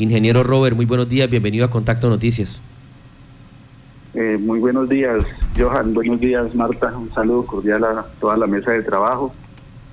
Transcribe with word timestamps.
Ingeniero 0.00 0.42
Robert, 0.42 0.74
muy 0.74 0.86
buenos 0.86 1.10
días, 1.10 1.28
bienvenido 1.28 1.66
a 1.66 1.70
Contacto 1.70 2.08
Noticias. 2.08 2.62
Eh, 4.14 4.38
muy 4.40 4.58
buenos 4.58 4.88
días, 4.88 5.22
Johan. 5.58 5.92
Buenos 5.92 6.18
días, 6.18 6.54
Marta. 6.54 6.96
Un 6.96 7.12
saludo 7.12 7.44
cordial 7.44 7.84
a 7.84 8.06
toda 8.18 8.38
la 8.38 8.46
mesa 8.46 8.72
de 8.72 8.82
trabajo, 8.82 9.34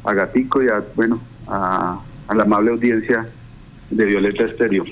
a 0.06 0.14
Gatico 0.14 0.64
y 0.64 0.70
a, 0.70 0.82
bueno, 0.96 1.20
a, 1.48 2.00
la 2.34 2.44
amable 2.44 2.72
audiencia 2.72 3.28
de 3.90 4.06
Violeta 4.06 4.46
Estéreo. 4.46 4.86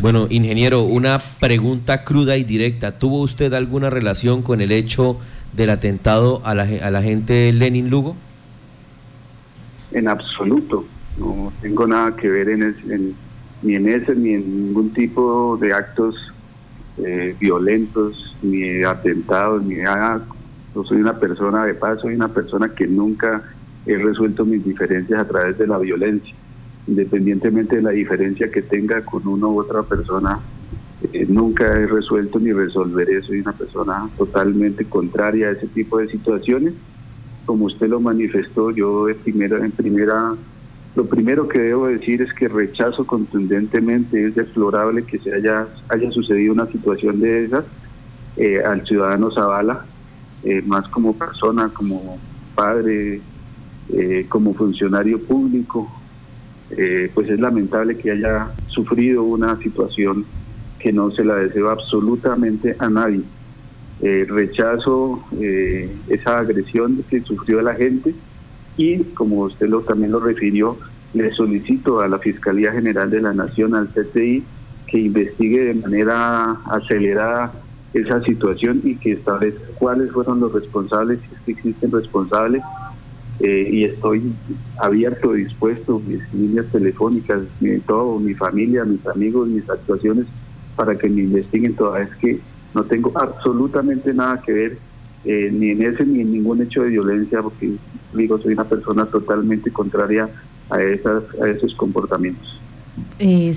Bueno, 0.00 0.26
ingeniero, 0.28 0.82
una 0.82 1.18
pregunta 1.38 2.02
cruda 2.02 2.36
y 2.36 2.42
directa. 2.42 2.98
¿Tuvo 2.98 3.20
usted 3.20 3.52
alguna 3.54 3.88
relación 3.88 4.42
con 4.42 4.60
el 4.60 4.72
hecho 4.72 5.16
del 5.52 5.70
atentado 5.70 6.42
a 6.44 6.56
la, 6.56 6.64
a 6.64 6.90
la 6.90 7.02
gente 7.02 7.52
Lenin 7.52 7.88
Lugo? 7.88 8.16
En 9.92 10.08
absoluto. 10.08 10.84
No 11.16 11.52
tengo 11.62 11.86
nada 11.86 12.16
que 12.16 12.28
ver 12.28 12.48
en, 12.48 13.14
ni 13.64 13.74
en 13.74 13.88
ese 13.88 14.14
ni 14.14 14.34
en 14.34 14.66
ningún 14.66 14.92
tipo 14.92 15.58
de 15.60 15.72
actos 15.72 16.14
eh, 16.98 17.34
violentos, 17.40 18.36
ni 18.42 18.84
atentados, 18.84 19.64
ni 19.64 19.76
nada. 19.76 20.22
Yo 20.74 20.84
soy 20.84 20.98
una 20.98 21.18
persona 21.18 21.64
de 21.64 21.74
paz, 21.74 22.00
soy 22.00 22.14
una 22.14 22.28
persona 22.28 22.68
que 22.68 22.86
nunca 22.86 23.42
he 23.86 23.96
resuelto 23.96 24.44
mis 24.44 24.64
diferencias 24.64 25.18
a 25.18 25.26
través 25.26 25.58
de 25.58 25.66
la 25.66 25.78
violencia, 25.78 26.34
independientemente 26.86 27.76
de 27.76 27.82
la 27.82 27.90
diferencia 27.90 28.50
que 28.50 28.62
tenga 28.62 29.04
con 29.04 29.26
una 29.26 29.46
u 29.46 29.60
otra 29.60 29.82
persona. 29.82 30.38
Eh, 31.12 31.26
nunca 31.28 31.64
he 31.64 31.86
resuelto 31.86 32.38
ni 32.38 32.52
resolveré, 32.52 33.22
soy 33.22 33.40
una 33.40 33.52
persona 33.52 34.08
totalmente 34.16 34.84
contraria 34.84 35.48
a 35.48 35.52
ese 35.52 35.68
tipo 35.68 35.98
de 35.98 36.08
situaciones. 36.08 36.74
Como 37.46 37.66
usted 37.66 37.88
lo 37.88 38.00
manifestó, 38.00 38.70
yo 38.70 39.06
de 39.06 39.14
primera, 39.14 39.58
en 39.64 39.70
primera 39.72 40.34
lo 40.94 41.06
primero 41.06 41.48
que 41.48 41.58
debo 41.58 41.88
decir 41.88 42.22
es 42.22 42.32
que 42.34 42.46
rechazo 42.46 43.04
contundentemente, 43.04 44.28
es 44.28 44.34
deplorable 44.36 45.04
que 45.04 45.18
se 45.18 45.34
haya, 45.34 45.66
haya 45.88 46.10
sucedido 46.12 46.52
una 46.52 46.66
situación 46.66 47.20
de 47.20 47.44
esas 47.44 47.64
eh, 48.36 48.62
al 48.64 48.86
ciudadano 48.86 49.30
Zavala, 49.32 49.86
eh, 50.44 50.62
más 50.62 50.86
como 50.88 51.16
persona, 51.16 51.68
como 51.70 52.18
padre, 52.54 53.20
eh, 53.92 54.26
como 54.28 54.54
funcionario 54.54 55.20
público, 55.20 55.90
pues 57.14 57.28
es 57.28 57.38
lamentable 57.38 57.96
que 57.96 58.10
haya 58.10 58.50
sufrido 58.66 59.22
una 59.22 59.56
situación 59.58 60.24
que 60.80 60.92
no 60.92 61.12
se 61.12 61.22
la 61.22 61.36
deseo 61.36 61.70
absolutamente 61.70 62.74
a 62.80 62.88
nadie. 62.88 63.22
rechazo 64.00 65.22
esa 66.08 66.38
agresión 66.38 67.04
que 67.08 67.20
sufrió 67.20 67.62
la 67.62 67.76
gente 67.76 68.12
y 68.76 68.98
como 69.14 69.42
usted 69.42 69.68
lo, 69.68 69.80
también 69.82 70.12
lo 70.12 70.20
refirió, 70.20 70.78
le 71.12 71.32
solicito 71.32 72.00
a 72.00 72.08
la 72.08 72.18
Fiscalía 72.18 72.72
General 72.72 73.08
de 73.08 73.20
la 73.20 73.32
Nación, 73.32 73.74
al 73.74 73.88
CTI, 73.88 74.42
que 74.86 74.98
investigue 74.98 75.64
de 75.64 75.74
manera 75.74 76.56
acelerada 76.70 77.52
esa 77.92 78.20
situación 78.22 78.80
y 78.82 78.96
que 78.96 79.12
establezca 79.12 79.62
cuáles 79.78 80.10
fueron 80.10 80.40
los 80.40 80.52
responsables, 80.52 81.20
si 81.20 81.34
es 81.34 81.40
que 81.40 81.52
existen 81.52 81.92
responsables, 81.92 82.62
eh, 83.40 83.68
y 83.70 83.84
estoy 83.84 84.32
abierto, 84.78 85.32
dispuesto, 85.32 86.00
mis 86.00 86.20
líneas 86.32 86.66
telefónicas, 86.72 87.42
todo, 87.86 88.18
mi 88.18 88.34
familia, 88.34 88.84
mis 88.84 89.04
amigos, 89.06 89.48
mis 89.48 89.68
actuaciones, 89.68 90.26
para 90.76 90.96
que 90.96 91.08
me 91.08 91.22
investiguen 91.22 91.74
toda. 91.74 92.00
Vez 92.00 92.10
que 92.20 92.40
no 92.74 92.84
tengo 92.84 93.12
absolutamente 93.16 94.12
nada 94.12 94.40
que 94.40 94.52
ver 94.52 94.78
eh, 95.24 95.50
ni 95.52 95.70
en 95.70 95.82
ese 95.82 96.04
ni 96.04 96.20
en 96.20 96.32
ningún 96.32 96.62
hecho 96.62 96.82
de 96.82 96.90
violencia, 96.90 97.42
porque 97.42 97.72
digo, 98.14 98.38
soy 98.38 98.52
una 98.52 98.64
persona 98.64 99.06
totalmente 99.06 99.70
contraria 99.70 100.28
a, 100.70 100.80
esas, 100.82 101.22
a 101.42 101.48
esos 101.48 101.74
comportamientos. 101.74 102.60
Eh, 103.18 103.52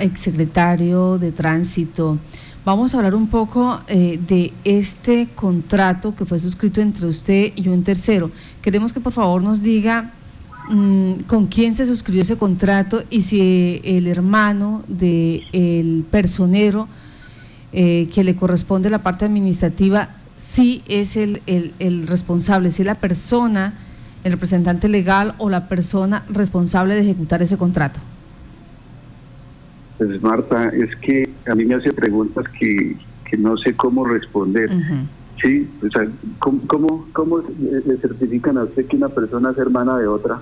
exsecretario 0.00 1.18
de 1.18 1.32
Tránsito, 1.32 2.18
vamos 2.64 2.94
a 2.94 2.98
hablar 2.98 3.14
un 3.14 3.28
poco 3.28 3.80
eh, 3.88 4.20
de 4.24 4.52
este 4.64 5.28
contrato 5.34 6.14
que 6.14 6.24
fue 6.24 6.38
suscrito 6.38 6.80
entre 6.80 7.06
usted 7.06 7.52
y 7.56 7.68
un 7.68 7.82
tercero. 7.82 8.30
Queremos 8.62 8.92
que 8.92 9.00
por 9.00 9.12
favor 9.12 9.42
nos 9.42 9.62
diga 9.62 10.12
mm, 10.68 11.22
con 11.26 11.46
quién 11.46 11.74
se 11.74 11.86
suscribió 11.86 12.22
ese 12.22 12.36
contrato 12.36 13.02
y 13.10 13.22
si 13.22 13.80
el 13.84 14.06
hermano 14.06 14.84
del 14.86 15.42
el 15.52 16.04
personero 16.10 16.88
eh, 17.72 18.08
que 18.14 18.22
le 18.22 18.36
corresponde 18.36 18.88
la 18.88 19.02
parte 19.02 19.24
administrativa 19.24 20.10
sí 20.36 20.82
es 20.88 21.16
el, 21.16 21.42
el, 21.46 21.74
el 21.78 22.06
responsable, 22.06 22.70
si 22.70 22.82
es 22.82 22.86
la 22.86 22.96
persona 22.96 23.74
el 24.26 24.32
representante 24.32 24.88
legal 24.88 25.34
o 25.38 25.48
la 25.48 25.68
persona 25.68 26.24
responsable 26.28 26.94
de 26.94 27.02
ejecutar 27.02 27.42
ese 27.42 27.56
contrato? 27.56 28.00
Pues 29.98 30.20
Marta, 30.20 30.68
es 30.70 30.94
que 30.96 31.30
a 31.48 31.54
mí 31.54 31.64
me 31.64 31.76
hace 31.76 31.92
preguntas 31.92 32.44
que, 32.58 32.96
no 33.38 33.56
sé 33.56 33.74
cómo 33.74 34.04
responder. 34.04 34.68
Sí, 35.40 35.68
o 35.80 35.88
sea, 35.90 36.08
¿cómo, 36.38 37.06
cómo, 37.12 37.38
le 37.38 37.96
certifican 37.98 38.58
a 38.58 38.64
usted 38.64 38.86
que 38.86 38.96
una 38.96 39.10
persona 39.10 39.50
es 39.50 39.58
hermana 39.58 39.96
de 39.96 40.08
otra? 40.08 40.40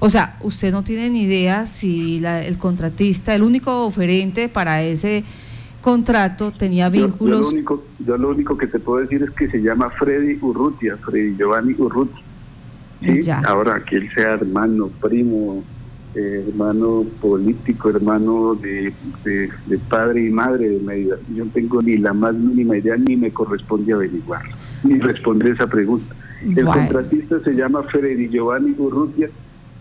O 0.00 0.08
sea, 0.08 0.38
usted 0.40 0.72
no 0.72 0.82
tiene 0.82 1.10
ni 1.10 1.24
idea 1.24 1.66
si 1.66 2.24
el 2.24 2.56
contratista, 2.56 3.34
el 3.34 3.42
único 3.42 3.84
oferente 3.84 4.48
para 4.48 4.82
ese 4.82 5.24
contrato 5.84 6.50
tenía 6.50 6.88
vínculos. 6.88 7.40
Yo, 7.40 7.42
lo 7.42 7.48
único, 7.50 7.84
yo 8.06 8.16
lo 8.16 8.30
único 8.30 8.56
que 8.56 8.66
te 8.66 8.78
puedo 8.78 9.02
decir 9.02 9.22
es 9.22 9.30
que 9.32 9.50
se 9.50 9.60
llama 9.60 9.90
Freddy 9.90 10.38
Urrutia, 10.40 10.96
Freddy 10.96 11.36
Giovanni 11.36 11.74
Urrutia. 11.76 12.24
¿sí? 13.02 13.30
Ahora 13.46 13.84
que 13.84 13.96
él 13.96 14.08
sea 14.14 14.32
hermano, 14.32 14.88
primo, 15.02 15.62
eh, 16.14 16.46
hermano 16.48 17.04
político, 17.20 17.90
hermano 17.90 18.54
de, 18.54 18.94
de, 19.24 19.78
padre 19.90 20.24
y 20.24 20.30
madre 20.30 20.70
de 20.70 20.80
medida. 20.80 21.16
Yo 21.34 21.44
no 21.44 21.50
tengo 21.50 21.82
ni 21.82 21.98
la 21.98 22.14
más 22.14 22.34
mínima 22.34 22.78
idea 22.78 22.96
ni 22.96 23.18
me 23.18 23.30
corresponde 23.30 23.92
averiguar, 23.92 24.42
ni 24.84 24.98
responder 25.00 25.52
esa 25.52 25.66
pregunta. 25.66 26.14
El 26.40 26.64
contratista 26.64 27.40
se 27.44 27.52
llama 27.52 27.82
Freddy 27.82 28.30
Giovanni 28.30 28.74
Urrutia 28.78 29.28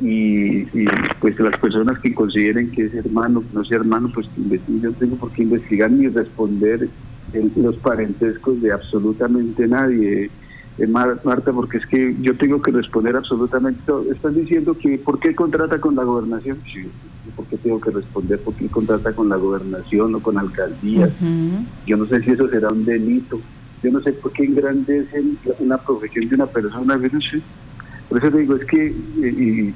y, 0.05 0.65
pues 1.21 1.39
las 1.39 1.57
personas 1.57 1.97
que 1.99 2.13
consideren 2.13 2.69
que 2.71 2.85
es 2.85 2.93
hermano, 2.93 3.41
que 3.41 3.53
no 3.53 3.63
sea 3.63 3.77
hermano, 3.77 4.11
pues 4.13 4.27
yo 4.35 4.91
tengo 4.93 5.15
por 5.15 5.31
qué 5.31 5.43
investigar 5.43 5.89
ni 5.91 6.09
responder 6.09 6.89
los 7.55 7.77
parentescos 7.77 8.61
de 8.61 8.73
absolutamente 8.73 9.65
nadie. 9.65 10.29
Eh, 10.77 10.87
Marta, 10.87 11.53
porque 11.53 11.77
es 11.77 11.85
que 11.85 12.17
yo 12.19 12.35
tengo 12.35 12.61
que 12.61 12.71
responder 12.71 13.15
absolutamente 13.15 13.81
todo. 13.85 14.11
Estás 14.11 14.35
diciendo 14.35 14.75
que 14.77 14.97
¿por 14.97 15.19
qué 15.19 15.33
contrata 15.33 15.79
con 15.79 15.95
la 15.95 16.03
gobernación? 16.03 16.61
Sí, 16.73 16.91
¿por 17.35 17.47
qué 17.47 17.57
tengo 17.59 17.79
que 17.79 17.91
responder 17.91 18.41
por 18.43 18.55
qué 18.55 18.67
contrata 18.69 19.13
con 19.13 19.29
la 19.29 19.37
gobernación 19.37 20.15
o 20.15 20.21
con 20.21 20.37
alcaldías? 20.37 21.11
Yo 21.85 21.95
no 21.95 22.07
sé 22.07 22.21
si 22.23 22.31
eso 22.31 22.49
será 22.49 22.67
un 22.73 22.83
delito. 22.83 23.39
Yo 23.81 23.91
no 23.91 24.01
sé 24.01 24.13
por 24.13 24.33
qué 24.33 24.43
engrandecen 24.43 25.37
una 25.59 25.77
profesión 25.77 26.27
de 26.27 26.35
una 26.35 26.47
persona. 26.47 26.95
Yo 26.97 27.09
no 27.09 27.21
sé. 27.21 27.41
Por 28.09 28.17
eso 28.17 28.37
digo, 28.37 28.55
es 28.55 28.65
que 28.65 28.95
eh, 29.21 29.73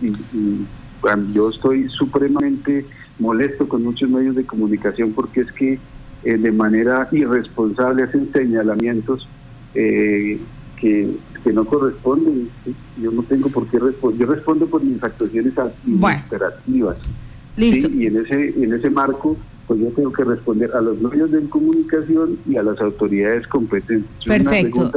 yo 1.33 1.49
estoy 1.49 1.89
supremamente 1.89 2.85
molesto 3.19 3.67
con 3.67 3.83
muchos 3.83 4.09
medios 4.09 4.35
de 4.35 4.45
comunicación 4.45 5.13
porque 5.13 5.41
es 5.41 5.51
que 5.51 5.79
eh, 6.23 6.37
de 6.37 6.51
manera 6.51 7.07
irresponsable 7.11 8.03
hacen 8.03 8.31
señalamientos 8.31 9.27
eh, 9.73 10.39
que, 10.77 11.15
no 11.53 11.63
corresponden. 11.63 12.49
Yo 13.01 13.09
no 13.11 13.23
tengo 13.23 13.47
por 13.49 13.67
qué 13.67 13.79
responder. 13.79 14.19
Yo 14.19 14.33
respondo 14.33 14.67
por 14.67 14.83
mis 14.83 15.01
actuaciones 15.01 15.57
administrativas. 15.57 16.97
Listo. 17.55 17.89
Y 17.89 18.07
en 18.07 18.17
ese, 18.17 18.49
en 18.61 18.73
ese 18.73 18.89
marco, 18.89 19.37
pues 19.65 19.79
yo 19.79 19.87
tengo 19.91 20.11
que 20.11 20.25
responder 20.25 20.71
a 20.73 20.81
los 20.81 20.99
medios 21.01 21.31
de 21.31 21.47
comunicación 21.47 22.37
y 22.45 22.57
a 22.57 22.63
las 22.63 22.79
autoridades 22.81 23.47
competentes. 23.47 24.09
Perfecto. 24.25 24.91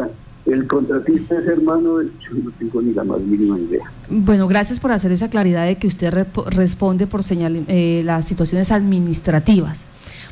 El 0.47 0.67
contratista 0.67 1.39
es 1.39 1.47
hermano, 1.47 2.03
yo 2.03 2.34
no 2.43 2.51
tengo 2.59 2.81
ni 2.81 2.93
la 2.93 3.05
más 3.05 3.21
mínima 3.21 3.59
idea. 3.59 3.91
Bueno, 4.09 4.49
gracias 4.49 4.81
por 4.81 4.91
hacer 4.91 5.12
esa 5.12 5.28
claridad 5.28 5.67
de 5.67 5.77
que 5.77 5.87
usted 5.87 6.12
responde 6.47 7.06
por 7.06 7.23
señal, 7.23 7.65
eh, 7.69 8.03
las 8.05 8.27
situaciones 8.27 8.73
administrativas, 8.73 9.84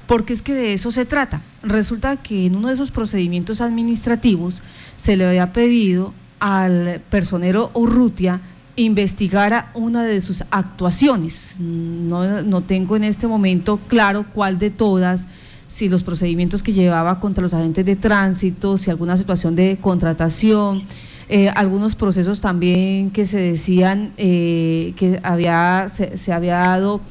porque 0.07 0.33
es 0.33 0.43
que 0.43 0.55
de 0.55 0.73
eso 0.73 0.91
se 0.91 1.05
trata. 1.05 1.43
Resulta 1.63 2.17
que 2.17 2.47
en 2.47 2.57
uno 2.57 2.69
de 2.69 2.75
esos 2.75 2.91
procedimientos 2.91 3.61
administrativos 3.61 4.63
se 4.97 5.17
le 5.17 5.27
había 5.27 5.53
pedido 5.53 6.15
al 6.41 7.03
personero 7.11 7.71
Urrutia 7.75 8.41
investigara 8.77 9.71
una 9.75 10.05
de 10.05 10.21
sus 10.21 10.45
actuaciones. 10.51 11.57
No, 11.59 12.43
no 12.43 12.63
tengo 12.63 12.97
en 12.97 13.05
este 13.05 13.27
momento 13.27 13.79
claro 13.89 14.25
cuál 14.33 14.59
de 14.59 14.71
todas 14.71 15.27
si 15.69 15.89
los 15.89 16.03
procedimientos 16.03 16.63
que 16.63 16.73
llevaba 16.73 17.21
contra 17.21 17.43
los 17.43 17.55
agentes 17.55 17.85
de 17.85 17.95
tránsito, 17.95 18.79
si 18.79 18.91
alguna 18.91 19.17
situación 19.17 19.55
de 19.55 19.77
contratación, 19.81 20.83
eh, 21.29 21.51
algunos 21.55 21.95
procesos 21.95 22.41
también 22.41 23.11
que 23.11 23.27
se 23.27 23.39
decían 23.39 24.13
eh, 24.17 24.95
que 24.97 25.21
había, 25.23 25.87
se, 25.89 26.33
había 26.33 26.57
dado 26.57 27.03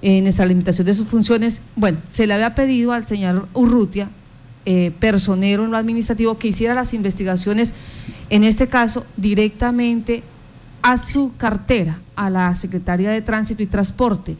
en 0.00 0.26
esta 0.26 0.46
limitación 0.46 0.86
de 0.86 0.94
sus 0.94 1.06
funciones. 1.06 1.60
Bueno, 1.76 1.98
se 2.08 2.26
le 2.26 2.32
había 2.32 2.54
pedido 2.54 2.92
al 2.92 3.04
señor 3.04 3.46
Urrutia, 3.52 4.08
eh, 4.64 4.90
personero 4.98 5.66
en 5.66 5.70
lo 5.70 5.76
administrativo, 5.76 6.38
que 6.38 6.48
hiciera 6.48 6.74
las 6.74 6.94
investigaciones, 6.94 7.74
en 8.30 8.42
este 8.42 8.68
caso, 8.68 9.04
directamente 9.18 10.22
a 10.80 10.96
su 10.96 11.36
cartera, 11.36 12.00
a 12.16 12.30
la 12.30 12.54
Secretaría 12.54 13.10
de 13.10 13.20
Tránsito 13.20 13.62
y 13.62 13.66
Transporte. 13.66 14.38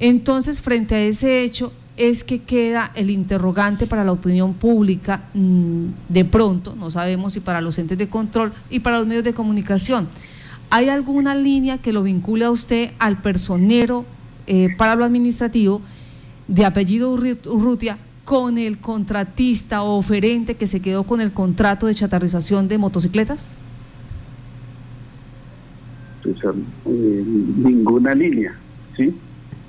Entonces, 0.00 0.62
frente 0.62 0.94
a 0.94 1.02
ese 1.02 1.42
hecho, 1.42 1.70
es 1.96 2.24
que 2.24 2.40
queda 2.40 2.90
el 2.94 3.10
interrogante 3.10 3.86
para 3.86 4.04
la 4.04 4.12
opinión 4.12 4.54
pública 4.54 5.24
mm, 5.34 5.86
de 6.08 6.24
pronto, 6.24 6.74
no 6.74 6.90
sabemos 6.90 7.34
si 7.34 7.40
para 7.40 7.60
los 7.60 7.78
entes 7.78 7.98
de 7.98 8.08
control 8.08 8.52
y 8.70 8.80
para 8.80 8.98
los 8.98 9.06
medios 9.06 9.24
de 9.24 9.32
comunicación. 9.32 10.08
¿Hay 10.70 10.88
alguna 10.88 11.34
línea 11.36 11.78
que 11.78 11.92
lo 11.92 12.02
vincule 12.02 12.46
a 12.46 12.50
usted 12.50 12.90
al 12.98 13.20
personero 13.22 14.04
eh, 14.46 14.68
para 14.76 14.96
lo 14.96 15.04
administrativo 15.04 15.80
de 16.48 16.64
apellido 16.64 17.12
Urrutia 17.12 17.98
con 18.24 18.58
el 18.58 18.78
contratista 18.78 19.82
o 19.82 19.96
oferente 19.96 20.56
que 20.56 20.66
se 20.66 20.80
quedó 20.80 21.04
con 21.04 21.20
el 21.20 21.32
contrato 21.32 21.86
de 21.86 21.94
chatarrización 21.94 22.66
de 22.68 22.78
motocicletas? 22.78 23.54
Pues, 26.22 26.36
eh, 26.86 27.24
ninguna 27.56 28.14
línea, 28.14 28.56
¿sí? 28.96 29.14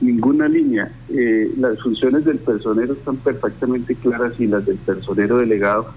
Ninguna 0.02 0.48
línea. 0.48 0.92
Eh, 1.10 1.52
las 1.58 1.82
funciones 1.82 2.26
del 2.26 2.38
personero 2.38 2.94
están 2.94 3.18
perfectamente 3.18 3.96
claras 3.96 4.34
y 4.40 4.48
las 4.48 4.66
del 4.66 4.78
personero 4.78 5.38
delegado 5.38 5.88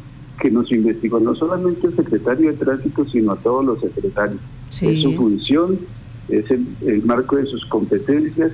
que 0.40 0.50
nos 0.50 0.70
investigó 0.70 1.18
no 1.18 1.34
solamente 1.34 1.88
el 1.88 1.96
secretario 1.96 2.50
de 2.50 2.56
tránsito, 2.56 3.04
sino 3.08 3.32
a 3.32 3.36
todos 3.36 3.64
los 3.64 3.80
secretarios. 3.80 4.40
Es 4.80 5.02
su 5.02 5.12
función, 5.14 5.80
es 6.28 6.44
el, 6.50 7.02
marco 7.04 7.36
de 7.36 7.46
sus 7.46 7.64
competencias. 7.66 8.52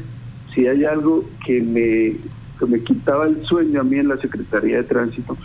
Si 0.55 0.67
hay 0.67 0.85
algo 0.85 1.25
que 1.45 1.61
me, 1.61 2.67
me 2.67 2.81
quitaba 2.81 3.27
el 3.27 3.45
sueño 3.45 3.81
a 3.81 3.85
mí 3.85 3.99
en 3.99 4.09
la 4.09 4.17
Secretaría 4.17 4.79
de 4.79 4.85
Tránsito, 4.85 5.37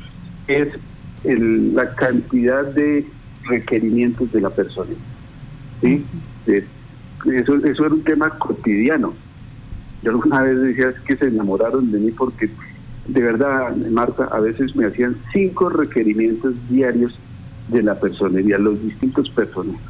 es 0.47 0.69
la 1.25 1.93
cantidad 1.95 2.63
de 2.63 3.05
requerimientos 3.43 4.31
de 4.31 4.41
la 4.41 4.49
persona. 4.49 4.91
¿sí? 5.81 6.05
eso, 6.45 7.55
eso 7.65 7.85
era 7.85 7.93
un 7.93 8.03
tema 8.03 8.29
cotidiano. 8.29 9.13
Yo 10.01 10.11
alguna 10.11 10.43
vez 10.43 10.61
decía 10.61 10.93
que 11.05 11.17
se 11.17 11.27
enamoraron 11.27 11.91
de 11.91 11.99
mí 11.99 12.11
porque 12.11 12.49
de 13.09 13.21
verdad, 13.21 13.75
Marta, 13.75 14.25
a 14.31 14.39
veces 14.39 14.75
me 14.75 14.85
hacían 14.85 15.17
cinco 15.33 15.69
requerimientos 15.69 16.53
diarios 16.69 17.17
de 17.69 17.81
la 17.81 17.99
personería, 17.99 18.59
los 18.59 18.81
distintos 18.83 19.29
personeros. 19.31 19.81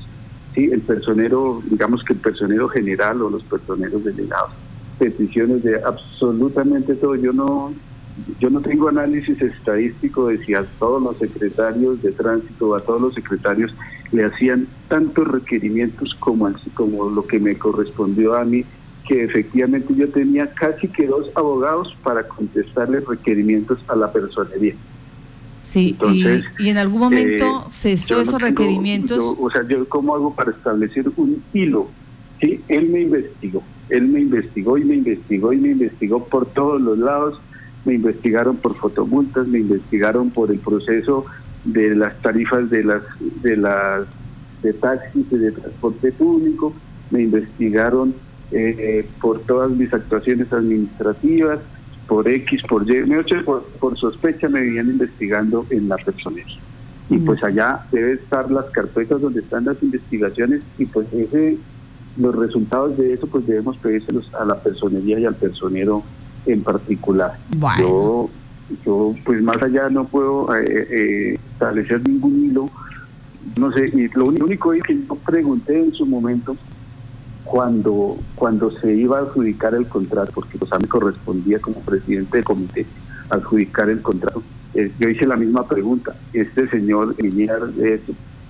¿sí? 0.55 0.69
El 0.71 0.81
personero, 0.81 1.61
digamos 1.69 2.03
que 2.03 2.13
el 2.13 2.19
personero 2.19 2.69
general 2.69 3.21
o 3.21 3.29
los 3.29 3.43
personeros 3.43 4.05
delegados, 4.05 4.51
peticiones 4.97 5.63
de 5.63 5.81
absolutamente 5.83 6.95
todo. 6.95 7.15
Yo 7.15 7.33
no, 7.33 7.73
yo 8.39 8.49
no 8.49 8.61
tengo 8.61 8.87
análisis 8.87 9.41
estadístico 9.41 10.27
de 10.27 10.37
si 10.45 10.53
a 10.53 10.63
todos 10.79 11.01
los 11.03 11.17
secretarios 11.17 12.01
de 12.01 12.13
tránsito 12.13 12.73
a 12.73 12.79
todos 12.79 13.01
los 13.01 13.13
secretarios 13.15 13.75
le 14.13 14.25
hacían 14.25 14.67
tantos 14.87 15.27
requerimientos 15.27 16.15
como, 16.19 16.49
como 16.73 17.09
lo 17.09 17.27
que 17.27 17.39
me 17.39 17.57
correspondió 17.57 18.35
a 18.35 18.45
mí 18.45 18.63
que 19.09 19.23
efectivamente 19.23 19.91
yo 19.95 20.07
tenía 20.09 20.47
casi 20.53 20.87
que 20.87 21.07
dos 21.07 21.31
abogados 21.33 21.97
para 22.03 22.27
contestarle 22.27 22.99
requerimientos 22.99 23.79
a 23.87 23.95
la 23.95 24.13
personería. 24.13 24.75
Sí, 25.57 25.97
y, 26.59 26.69
en 26.69 26.77
algún 26.77 26.99
momento 26.99 27.65
eh, 27.67 27.71
cesó 27.71 28.21
esos 28.21 28.39
requerimientos. 28.39 29.35
o 29.39 29.49
sea, 29.49 29.67
yo 29.67 29.89
cómo 29.89 30.13
hago 30.13 30.35
para 30.35 30.51
establecer 30.51 31.11
un 31.17 31.43
hilo. 31.53 31.89
Sí, 32.39 32.61
él 32.67 32.89
me 32.89 33.01
investigó, 33.01 33.63
él 33.89 34.07
me 34.07 34.21
investigó 34.21 34.77
y 34.77 34.85
me 34.85 34.95
investigó 34.95 35.51
y 35.53 35.57
me 35.57 35.69
investigó 35.69 36.23
por 36.25 36.45
todos 36.45 36.79
los 36.79 36.97
lados. 36.99 37.41
Me 37.85 37.95
investigaron 37.95 38.57
por 38.57 38.75
fotomultas, 38.75 39.47
me 39.47 39.59
investigaron 39.59 40.29
por 40.29 40.51
el 40.51 40.59
proceso 40.59 41.25
de 41.65 41.95
las 41.95 42.21
tarifas 42.21 42.69
de 42.69 42.83
las 42.83 43.01
de 43.41 43.57
las 43.57 44.05
de 44.61 44.73
taxis 44.73 45.25
y 45.31 45.35
de 45.35 45.51
transporte 45.51 46.11
público, 46.11 46.73
me 47.09 47.23
investigaron 47.23 48.13
eh, 48.51 49.07
por 49.21 49.41
todas 49.41 49.71
mis 49.71 49.93
actuaciones 49.93 50.51
administrativas, 50.51 51.59
por 52.07 52.27
X, 52.27 52.61
por 52.67 52.89
Y, 52.89 53.03
por, 53.45 53.63
por 53.79 53.97
sospecha 53.97 54.49
me 54.49 54.61
venían 54.61 54.89
investigando 54.89 55.65
en 55.69 55.87
la 55.87 55.97
personal. 55.97 56.43
Y 57.09 57.17
pues 57.19 57.43
allá 57.43 57.85
debe 57.91 58.13
estar 58.13 58.51
las 58.51 58.65
carpetas 58.65 59.19
donde 59.21 59.39
están 59.41 59.65
las 59.65 59.81
investigaciones 59.81 60.61
y 60.77 60.85
pues 60.85 61.07
ese 61.13 61.57
los 62.17 62.35
resultados 62.35 62.97
de 62.97 63.13
eso 63.13 63.27
pues 63.27 63.47
debemos 63.47 63.77
pedírselos 63.77 64.31
a 64.33 64.45
la 64.45 64.55
personería 64.55 65.19
y 65.19 65.25
al 65.25 65.35
personero 65.35 66.03
en 66.45 66.61
particular. 66.61 67.33
Yo, 67.79 68.29
yo 68.85 69.15
pues 69.25 69.41
más 69.41 69.61
allá 69.61 69.89
no 69.89 70.05
puedo 70.05 70.53
eh, 70.55 70.87
eh, 70.89 71.39
establecer 71.53 72.07
ningún 72.07 72.45
hilo, 72.45 72.69
no 73.57 73.71
sé, 73.71 73.91
y 73.93 74.07
lo 74.09 74.25
único 74.25 74.73
es 74.73 74.83
que 74.83 74.95
yo 74.95 75.15
pregunté 75.15 75.79
en 75.79 75.93
su 75.93 76.05
momento 76.05 76.55
cuando, 77.49 78.15
cuando 78.35 78.69
se 78.79 78.93
iba 78.93 79.17
a 79.17 79.21
adjudicar 79.21 79.73
el 79.73 79.87
contrato, 79.87 80.31
porque 80.35 80.59
pues, 80.59 80.71
a 80.71 80.77
mí 80.77 80.87
correspondía 80.87 81.59
como 81.59 81.79
presidente 81.79 82.37
del 82.37 82.43
comité 82.43 82.85
adjudicar 83.31 83.89
el 83.89 84.03
contrato, 84.03 84.43
eh, 84.75 84.91
yo 84.99 85.09
hice 85.09 85.25
la 85.25 85.35
misma 85.35 85.67
pregunta. 85.67 86.15
Este 86.31 86.69
señor 86.69 87.15
Linear 87.17 87.71
eh, 87.79 87.99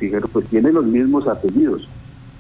dijeron, 0.01 0.29
pues 0.33 0.47
tiene 0.47 0.73
los 0.73 0.85
mismos 0.85 1.27
apellidos. 1.29 1.87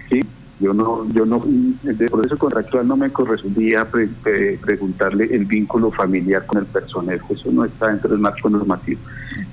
Sí, 0.09 0.19
yo 0.59 0.73
no, 0.73 1.09
yo 1.13 1.25
no, 1.25 1.41
de 1.45 2.09
proceso 2.09 2.37
contractual 2.37 2.85
no 2.85 2.97
me 2.97 3.09
correspondía 3.09 3.87
preguntarle 3.89 5.33
el 5.33 5.45
vínculo 5.45 5.91
familiar 5.91 6.45
con 6.45 6.59
el 6.59 6.65
personal, 6.65 7.21
eso 7.29 7.51
no 7.53 7.63
está 7.63 7.87
dentro 7.87 8.09
del 8.09 8.19
marco 8.19 8.49
normativo. 8.49 8.99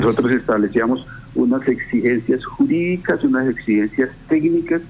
Nosotros 0.00 0.32
establecíamos 0.32 1.06
unas 1.36 1.66
exigencias 1.68 2.44
jurídicas, 2.44 3.22
unas 3.22 3.46
exigencias 3.48 4.10
técnicas 4.28 4.82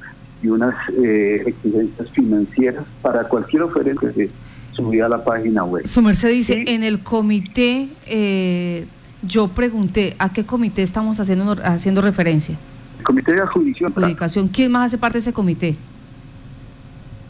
y 0.46 0.48
unas 0.48 0.74
eh, 0.90 1.42
exigencias 1.44 2.08
financieras 2.10 2.84
para 3.02 3.24
cualquier 3.24 3.62
oferente 3.62 4.06
que 4.06 4.12
se 4.12 4.30
subía 4.72 5.06
a 5.06 5.08
la 5.08 5.24
página 5.24 5.64
web. 5.64 5.86
Su 5.86 6.02
merced 6.02 6.30
dice, 6.30 6.64
en 6.68 6.84
el 6.84 7.02
comité, 7.02 7.88
eh, 8.06 8.86
yo 9.22 9.48
pregunté, 9.48 10.14
¿a 10.18 10.32
qué 10.32 10.44
comité 10.46 10.82
estamos 10.82 11.18
haciendo, 11.18 11.56
haciendo 11.64 12.00
referencia? 12.00 12.56
El 12.98 13.04
comité 13.04 13.32
de 13.32 13.40
adjudicación. 13.40 13.92
adjudicación. 13.96 14.48
¿Quién 14.48 14.70
más 14.70 14.86
hace 14.86 14.98
parte 14.98 15.14
de 15.14 15.20
ese 15.20 15.32
comité? 15.32 15.76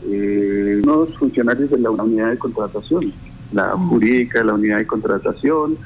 Eh, 0.09 0.83
unos 0.85 1.17
funcionarios 1.17 1.71
de 1.71 1.79
la 1.79 1.91
unidad 1.91 2.31
de 2.31 2.39
contratación, 2.39 3.13
la 3.53 3.75
mm. 3.75 3.89
jurídica 3.89 4.41
de 4.41 4.45
la 4.45 4.55
unidad 4.55 4.79
de 4.79 4.87
contratación, 4.87 5.79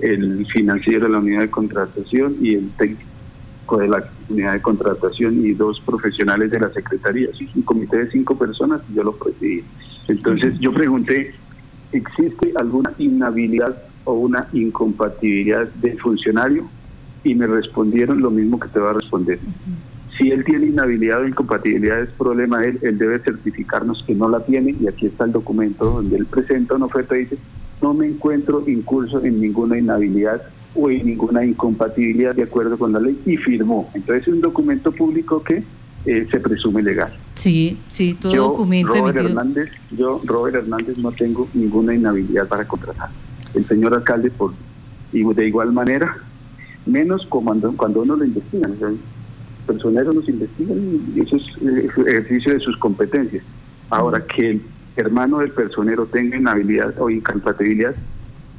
el 0.00 0.46
financiero 0.52 1.06
de 1.06 1.12
la 1.12 1.18
unidad 1.18 1.40
de 1.40 1.50
contratación 1.50 2.36
y 2.42 2.54
el 2.56 2.68
técnico 2.76 3.13
de 3.72 3.88
la 3.88 4.04
unidad 4.28 4.52
de 4.52 4.62
contratación 4.62 5.44
y 5.44 5.52
dos 5.52 5.80
profesionales 5.80 6.50
de 6.50 6.60
la 6.60 6.70
Secretaría. 6.70 7.28
Sí, 7.36 7.48
un 7.54 7.62
comité 7.62 7.98
de 7.98 8.10
cinco 8.10 8.36
personas 8.36 8.82
y 8.90 8.94
yo 8.94 9.02
lo 9.02 9.16
presidí. 9.16 9.64
Entonces 10.08 10.58
yo 10.60 10.72
pregunté, 10.72 11.34
¿existe 11.92 12.52
alguna 12.56 12.92
inhabilidad 12.98 13.82
o 14.04 14.12
una 14.14 14.48
incompatibilidad 14.52 15.66
del 15.68 15.98
funcionario? 15.98 16.68
Y 17.24 17.34
me 17.34 17.46
respondieron 17.46 18.20
lo 18.20 18.30
mismo 18.30 18.60
que 18.60 18.68
te 18.68 18.78
va 18.78 18.90
a 18.90 18.94
responder. 18.94 19.38
Si 20.18 20.30
él 20.30 20.44
tiene 20.44 20.66
inhabilidad 20.66 21.22
o 21.22 21.26
incompatibilidad 21.26 22.00
es 22.02 22.10
problema 22.10 22.60
de 22.60 22.68
él, 22.68 22.78
él 22.82 22.98
debe 22.98 23.18
certificarnos 23.18 24.04
que 24.06 24.14
no 24.14 24.28
la 24.28 24.40
tiene 24.44 24.76
y 24.78 24.86
aquí 24.86 25.06
está 25.06 25.24
el 25.24 25.32
documento 25.32 25.86
donde 25.86 26.16
él 26.16 26.26
presenta 26.26 26.74
una 26.74 26.86
oferta 26.86 27.16
y 27.16 27.20
dice, 27.20 27.38
no 27.82 27.94
me 27.94 28.06
encuentro 28.06 28.62
incurso 28.66 29.24
en 29.24 29.40
ninguna 29.40 29.78
inhabilidad 29.78 30.42
o 30.74 30.90
en 30.90 31.06
ninguna 31.06 31.44
incompatibilidad 31.44 32.34
de 32.34 32.42
acuerdo 32.44 32.78
con 32.78 32.92
la 32.92 33.00
ley 33.00 33.18
y 33.26 33.36
firmó. 33.36 33.90
Entonces 33.94 34.26
es 34.26 34.34
un 34.34 34.40
documento 34.40 34.92
público 34.92 35.42
que 35.42 35.62
eh, 36.06 36.26
se 36.30 36.40
presume 36.40 36.82
legal. 36.82 37.16
Sí, 37.34 37.78
sí, 37.88 38.14
todo 38.14 38.34
documento 38.34 38.92
Robert 38.92 39.18
Hernández, 39.18 39.70
yo, 39.90 40.20
Robert 40.24 40.56
Hernández, 40.56 40.98
no 40.98 41.12
tengo 41.12 41.48
ninguna 41.54 41.94
inhabilidad 41.94 42.46
para 42.46 42.66
contratar. 42.66 43.10
El 43.54 43.66
señor 43.66 43.94
alcalde, 43.94 44.30
por 44.30 44.52
y 45.14 45.22
de 45.22 45.46
igual 45.46 45.72
manera, 45.72 46.16
menos 46.86 47.24
cuando, 47.28 47.72
cuando 47.76 48.02
uno 48.02 48.16
lo 48.16 48.24
investiga. 48.24 48.68
el 48.68 48.98
personero 49.66 50.12
nos 50.12 50.28
investigan 50.28 50.76
y 51.14 51.20
eso 51.20 51.36
es 51.36 51.42
eh, 51.62 51.88
ejercicio 52.06 52.52
de 52.52 52.60
sus 52.60 52.76
competencias. 52.76 53.44
Ahora, 53.90 54.24
que 54.26 54.50
el 54.50 54.62
hermano 54.96 55.38
del 55.38 55.52
personero 55.52 56.06
tenga 56.06 56.36
inhabilidad 56.36 56.94
o 56.98 57.08
incompatibilidad, 57.08 57.94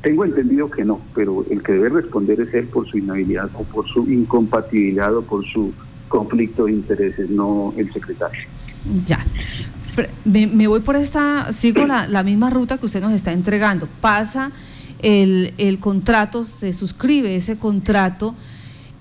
tengo 0.05 0.23
entendido 0.23 0.69
que 0.69 0.85
no, 0.85 1.01
pero 1.15 1.43
el 1.49 1.63
que 1.63 1.71
debe 1.71 1.89
responder 1.89 2.39
es 2.39 2.53
él 2.53 2.67
por 2.67 2.87
su 2.87 2.99
inhabilidad 2.99 3.49
o 3.55 3.63
por 3.63 3.87
su 3.87 4.07
incompatibilidad 4.07 5.17
o 5.17 5.23
por 5.23 5.43
su 5.47 5.73
conflicto 6.09 6.65
de 6.65 6.73
intereses, 6.73 7.27
no 7.27 7.73
el 7.75 7.91
secretario. 7.91 8.47
Ya. 9.07 9.25
Me, 10.23 10.67
voy 10.67 10.81
por 10.81 10.95
esta, 10.95 11.51
sigo 11.51 11.87
la, 11.87 12.21
misma 12.21 12.51
ruta 12.51 12.77
que 12.77 12.85
usted 12.85 13.01
nos 13.01 13.13
está 13.13 13.31
entregando. 13.31 13.87
Pasa 13.99 14.51
el, 15.01 15.55
el 15.57 15.79
contrato, 15.79 16.43
se 16.43 16.71
suscribe 16.71 17.35
ese 17.35 17.57
contrato. 17.57 18.35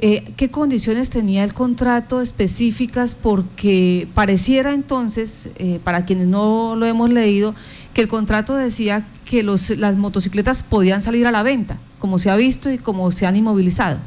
Eh, 0.07 0.35
¿Qué 0.37 0.51
condiciones 0.51 1.09
tenía 1.09 1.45
el 1.45 1.55
contrato 1.55 2.21
específicas? 2.21 3.15
Porque 3.15 4.07
pareciera 4.13 4.75
entonces, 4.75 5.49
eh, 5.57 5.81
para 5.83 6.05
quienes 6.05 6.27
no 6.27 6.77
lo 6.77 6.85
hemos 6.85 7.09
leído, 7.09 7.55
que 7.95 8.03
el 8.03 8.09
contrato 8.09 8.55
decía 8.55 9.07
que 9.25 9.43
los, 9.43 9.71
las 9.79 9.97
motocicletas 9.97 10.63
podían 10.63 11.01
salir 11.01 11.27
a 11.27 11.31
la 11.31 11.43
venta, 11.43 11.79
como 12.01 12.19
se 12.19 12.29
ha 12.29 12.37
visto 12.37 12.71
y 12.71 12.77
como 12.77 13.11
se 13.13 13.25
han 13.25 13.35
inmovilizado. 13.37 13.99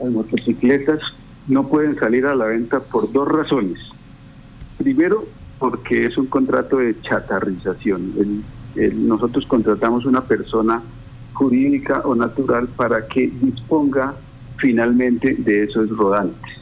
Las 0.00 0.10
motocicletas 0.10 1.00
no 1.48 1.68
pueden 1.68 1.98
salir 1.98 2.24
a 2.24 2.34
la 2.34 2.46
venta 2.46 2.80
por 2.80 3.12
dos 3.12 3.28
razones. 3.28 3.78
Primero, 4.78 5.26
porque 5.58 6.06
es 6.06 6.16
un 6.16 6.28
contrato 6.28 6.78
de 6.78 6.98
chatarrización. 7.02 8.42
nosotros 8.74 9.44
contratamos 9.44 10.06
una 10.06 10.24
persona 10.24 10.80
jurídica 11.36 12.00
o 12.04 12.14
natural 12.14 12.66
para 12.68 13.06
que 13.06 13.28
disponga 13.28 14.14
finalmente 14.58 15.34
de 15.34 15.64
esos 15.64 15.88
rodantes. 15.90 16.52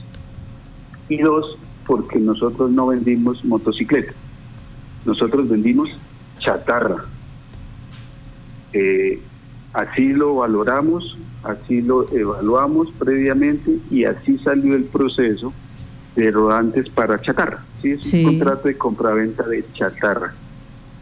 Y 1.08 1.18
dos, 1.18 1.56
porque 1.86 2.18
nosotros 2.18 2.70
no 2.70 2.88
vendimos 2.88 3.44
motocicletas, 3.44 4.14
nosotros 5.04 5.48
vendimos 5.48 5.90
chatarra. 6.40 7.04
Eh, 8.72 9.20
así 9.72 10.12
lo 10.12 10.36
valoramos, 10.36 11.16
así 11.44 11.80
lo 11.80 12.10
evaluamos 12.10 12.88
previamente 12.98 13.78
y 13.90 14.04
así 14.04 14.38
salió 14.38 14.74
el 14.74 14.84
proceso 14.84 15.52
de 16.16 16.30
rodantes 16.32 16.88
para 16.88 17.20
chatarra. 17.20 17.64
¿sí? 17.80 17.92
Es 17.92 18.12
un 18.12 18.24
contrato 18.24 18.68
de 18.68 18.76
compraventa 18.76 19.44
de 19.44 19.64
chatarra. 19.72 20.34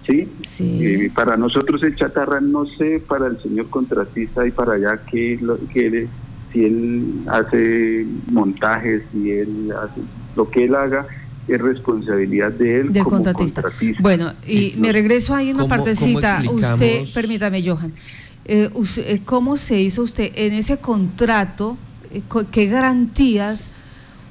¿Sí? 0.07 0.29
sí. 0.43 1.09
para 1.15 1.37
nosotros 1.37 1.83
el 1.83 1.97
chatarra, 1.97 2.41
no 2.41 2.67
sé, 2.67 3.03
para 3.07 3.27
el 3.27 3.41
señor 3.43 3.69
contratista 3.71 4.47
y 4.47 4.51
para 4.51 4.75
allá 4.75 5.01
que, 5.11 5.39
lo, 5.41 5.57
que 5.69 6.09
si 6.53 6.65
él 6.65 7.23
hace 7.29 8.07
montajes, 8.31 9.03
si 9.13 9.31
él 9.31 9.73
hace 9.73 10.01
lo 10.37 10.51
que 10.51 10.65
él 10.65 10.75
haga, 10.75 11.07
es 11.49 11.61
responsabilidad 11.61 12.53
de 12.53 12.81
él 12.81 12.93
como 12.93 13.11
contratista. 13.11 13.63
Bueno, 14.01 14.33
y 14.47 14.75
me 14.77 14.93
regreso 14.93 15.35
ahí 15.35 15.53
una 15.53 15.67
partecita. 15.67 16.43
usted, 16.51 17.05
permítame, 17.15 17.63
Johan. 17.67 17.93
Eh, 18.45 18.71
eh, 18.97 19.21
¿Cómo 19.25 19.57
se 19.57 19.81
hizo 19.81 20.03
usted 20.03 20.33
en 20.35 20.55
ese 20.55 20.79
contrato? 20.79 21.77
Eh, 22.13 22.23
¿Qué 22.51 22.67
garantías, 22.67 23.69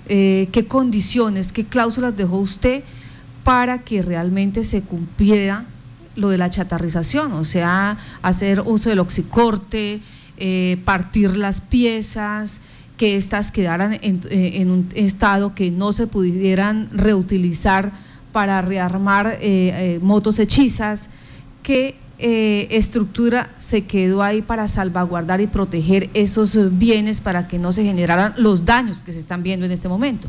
qué 0.07 0.65
condiciones, 0.67 1.53
qué 1.53 1.63
cláusulas 1.63 2.17
dejó 2.17 2.37
usted 2.37 2.83
para 3.43 3.79
que 3.79 4.01
realmente 4.01 4.63
se 4.63 4.81
cumpliera 4.81 5.65
lo 6.15 6.29
de 6.29 6.37
la 6.37 6.49
chatarrización? 6.49 7.33
O 7.33 7.43
sea, 7.43 7.97
hacer 8.21 8.61
uso 8.61 8.89
del 8.89 8.99
oxicorte, 8.99 10.01
partir 10.85 11.37
las 11.37 11.61
piezas, 11.61 12.61
que 12.97 13.15
éstas 13.15 13.51
quedaran 13.51 13.99
en, 14.01 14.71
un 14.71 14.89
estado 14.95 15.55
que 15.55 15.71
no 15.71 15.91
se 15.91 16.07
pudieran 16.07 16.89
reutilizar 16.91 17.91
para 18.31 18.61
rearmar 18.61 19.39
motos 20.01 20.39
hechizas, 20.39 21.09
eh, 22.23 22.67
estructura 22.69 23.49
se 23.57 23.85
quedó 23.85 24.21
ahí 24.21 24.43
para 24.43 24.67
salvaguardar 24.67 25.41
y 25.41 25.47
proteger 25.47 26.11
esos 26.13 26.77
bienes 26.77 27.19
para 27.19 27.47
que 27.47 27.57
no 27.57 27.73
se 27.73 27.83
generaran 27.83 28.35
los 28.37 28.63
daños 28.63 29.01
que 29.01 29.11
se 29.11 29.17
están 29.17 29.41
viendo 29.41 29.65
en 29.65 29.71
este 29.71 29.89
momento? 29.89 30.27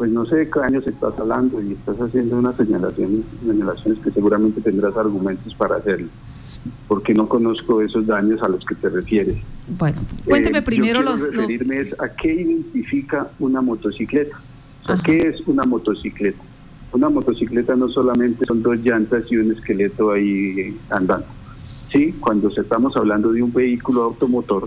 Pues 0.00 0.10
no 0.10 0.24
sé 0.24 0.36
de 0.36 0.50
qué 0.50 0.60
años 0.60 0.86
estás 0.86 1.12
hablando 1.18 1.60
y 1.60 1.72
estás 1.72 1.94
haciendo 2.00 2.38
unas 2.38 2.56
señalaciones, 2.56 3.20
señalaciones 3.46 4.02
que 4.02 4.10
seguramente 4.10 4.62
tendrás 4.62 4.96
argumentos 4.96 5.54
para 5.56 5.76
hacerlo, 5.76 6.08
porque 6.88 7.12
no 7.12 7.28
conozco 7.28 7.82
esos 7.82 8.06
daños 8.06 8.42
a 8.42 8.48
los 8.48 8.64
que 8.64 8.76
te 8.76 8.88
refieres. 8.88 9.36
Bueno, 9.78 9.98
cuénteme 10.24 10.60
eh, 10.60 10.62
primero 10.62 11.02
los... 11.02 11.20
referirme 11.20 11.90
a 11.98 12.08
qué 12.08 12.32
identifica 12.32 13.28
una 13.38 13.60
motocicleta. 13.60 14.40
O 14.84 14.86
sea, 14.86 14.96
¿qué 15.04 15.18
es 15.18 15.46
una 15.46 15.64
motocicleta? 15.64 16.42
Una 16.92 17.10
motocicleta 17.10 17.76
no 17.76 17.90
solamente 17.90 18.46
son 18.46 18.62
dos 18.62 18.78
llantas 18.78 19.24
y 19.30 19.36
un 19.36 19.52
esqueleto 19.52 20.12
ahí 20.12 20.78
andando. 20.88 21.26
Sí, 21.92 22.14
cuando 22.20 22.48
estamos 22.48 22.96
hablando 22.96 23.32
de 23.32 23.42
un 23.42 23.52
vehículo 23.52 24.04
automotor, 24.04 24.66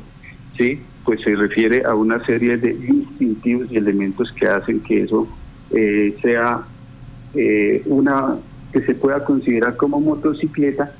sí, 0.56 0.80
pues 1.06 1.22
se 1.22 1.36
refiere 1.36 1.84
a 1.86 1.96
una 1.96 2.24
serie 2.26 2.58
de 2.58 2.74
distintivos 2.74 3.72
y 3.72 3.78
elementos 3.78 4.32
que 4.34 4.48
hacen 4.48 4.80
que 4.80 5.04
eso 5.04 5.28
eh, 5.72 6.16
sea 6.22 6.62
eh, 7.34 7.82
una 7.86 8.38
que 8.72 8.82
se 8.82 8.96
pueda 8.96 9.24
considerar 9.24 9.76
como 9.76 10.00
motocicleta 10.00 10.94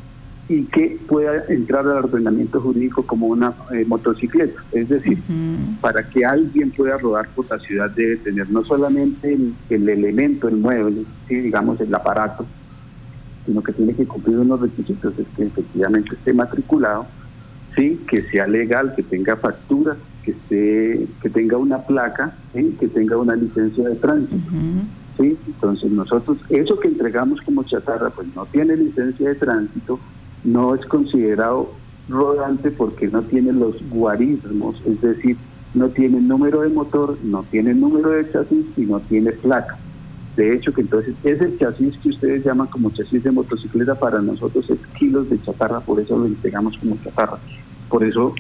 y 0.50 0.64
que 0.66 1.00
pueda 1.08 1.46
entrar 1.48 1.88
al 1.88 2.06
ordenamiento 2.06 2.60
jurídico 2.60 3.04
como 3.04 3.28
una 3.28 3.54
eh, 3.72 3.86
motocicleta. 3.88 4.62
Es 4.72 4.90
decir, 4.90 5.18
para 5.82 6.08
que 6.08 6.26
alguien 6.26 6.72
pueda 6.72 6.98
rodar 6.98 7.30
por 7.30 7.50
la 7.50 7.60
ciudad 7.60 7.90
debe 7.92 8.18
tener 8.18 8.50
no 8.50 8.64
solamente 8.66 9.38
el, 9.70 9.90
elemento, 9.90 10.48
el 10.48 10.58
mueble, 10.58 11.06
digamos 11.30 11.80
el 11.80 11.94
aparato, 11.96 12.46
sino 13.46 13.64
que 13.64 13.74
tiene 13.74 13.94
que 13.94 14.06
cumplir 14.06 14.38
unos 14.38 14.60
requisitos, 14.60 15.14
es 15.18 15.26
que 15.36 15.44
efectivamente 15.44 16.16
esté 16.16 16.34
matriculado, 16.34 17.08
sí, 17.76 18.02
que 18.08 18.22
sea 18.24 18.48
legal, 18.48 18.94
que 18.96 19.04
tenga 19.04 19.36
factura, 19.38 19.98
que 20.24 20.32
esté, 20.32 21.08
que 21.22 21.30
tenga 21.30 21.58
una 21.58 21.80
placa, 21.80 22.36
que 22.54 22.88
tenga 22.88 23.18
una 23.18 23.36
licencia 23.36 23.90
de 23.90 23.96
tránsito. 23.96 24.52
¿sí? 25.18 25.38
Entonces 25.48 25.92
nosotros, 25.92 26.38
eso 26.50 26.80
que 26.80 26.88
entregamos 26.88 27.42
como 27.42 27.64
chatarra, 27.64 28.10
pues 28.10 28.28
no 28.36 28.46
tiene 28.48 28.76
licencia 28.78 29.30
de 29.30 29.36
tránsito, 29.36 30.00
no 30.44 30.76
es 30.76 30.86
considerado 30.86 31.72
rodante 32.10 32.72
porque 32.72 33.08
no 33.08 33.22
tiene 33.24 33.54
los 33.54 33.76
guarismos, 33.90 34.82
es 34.86 35.02
decir, 35.02 35.38
no 35.74 35.90
tiene 35.90 36.22
número 36.22 36.62
de 36.62 36.70
motor, 36.70 37.18
no 37.24 37.44
tiene 37.44 37.74
número 37.74 38.10
de 38.12 38.32
chasis 38.32 38.66
y 38.78 38.82
no 38.82 39.00
tiene 39.00 39.32
placa. 39.32 39.78
De 40.36 40.56
hecho, 40.56 40.74
que 40.74 40.82
entonces 40.82 41.14
ese 41.24 41.58
chasis 41.58 41.98
que 42.00 42.10
ustedes 42.10 42.44
llaman 42.44 42.68
como 42.68 42.90
chasis 42.90 43.24
de 43.24 43.32
motocicleta 43.32 43.96
para 43.96 44.20
nosotros 44.20 44.68
es 44.70 44.80
kilos 44.98 45.30
de 45.30 45.42
chatarra, 45.42 45.80
por 45.80 46.00
eso 46.00 46.18
lo 46.18 46.26
entregamos 46.26 46.78
como 46.78 46.98
chatarra. 47.04 47.38
Por 47.90 48.04
eso, 48.04 48.34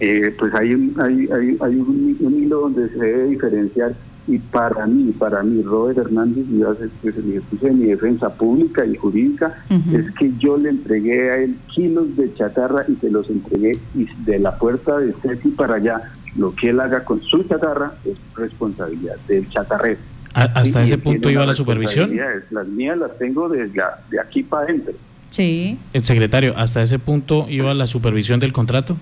eh, 0.00 0.34
pues 0.38 0.54
hay, 0.54 0.74
un, 0.74 0.94
hay, 1.00 1.28
hay, 1.32 1.58
hay 1.60 1.74
un, 1.76 2.16
un 2.20 2.34
hilo 2.42 2.60
donde 2.60 2.88
se 2.90 2.98
debe 2.98 3.24
diferenciar 3.28 3.94
y 4.30 4.38
para 4.38 4.86
mí, 4.86 5.12
para 5.18 5.42
mí, 5.42 5.60
Robert 5.62 5.98
Hernández, 5.98 6.44
y 6.48 6.62
pues, 7.02 7.60
de 7.60 7.70
mi 7.72 7.86
defensa 7.86 8.32
pública 8.32 8.84
y 8.86 8.94
jurídica, 8.94 9.64
es 9.92 10.10
que 10.12 10.32
yo 10.38 10.56
le 10.56 10.70
entregué 10.70 11.30
a 11.30 11.36
él 11.38 11.56
kilos 11.74 12.16
de 12.16 12.32
chatarra 12.34 12.84
y 12.86 12.94
se 12.96 13.10
los 13.10 13.28
entregué 13.28 13.78
y 13.94 14.06
de 14.24 14.38
la 14.38 14.56
puerta 14.56 14.98
de 14.98 15.14
Ceci 15.22 15.48
para 15.48 15.76
allá. 15.76 16.12
Lo 16.36 16.54
que 16.54 16.68
él 16.68 16.78
haga 16.78 17.04
con 17.04 17.20
su 17.22 17.42
chatarra 17.42 17.94
es 18.04 18.16
responsabilidad 18.36 19.16
del 19.26 19.48
chatarrero. 19.48 19.98
¿Hasta 20.32 20.84
ese 20.84 20.98
punto 20.98 21.28
iba 21.28 21.44
la 21.44 21.54
supervisión? 21.54 22.12
Las 22.50 22.68
mías 22.68 22.98
las 22.98 23.18
tengo 23.18 23.48
desde 23.48 23.82
de 24.10 24.20
aquí 24.20 24.44
para 24.44 24.64
adentro. 24.66 24.94
Sí. 25.30 25.78
El 25.92 26.04
secretario, 26.04 26.54
¿hasta 26.56 26.82
ese 26.82 26.98
punto 26.98 27.46
iba 27.48 27.72
la 27.74 27.86
supervisión 27.86 28.40
del 28.40 28.52
contrato? 28.52 28.96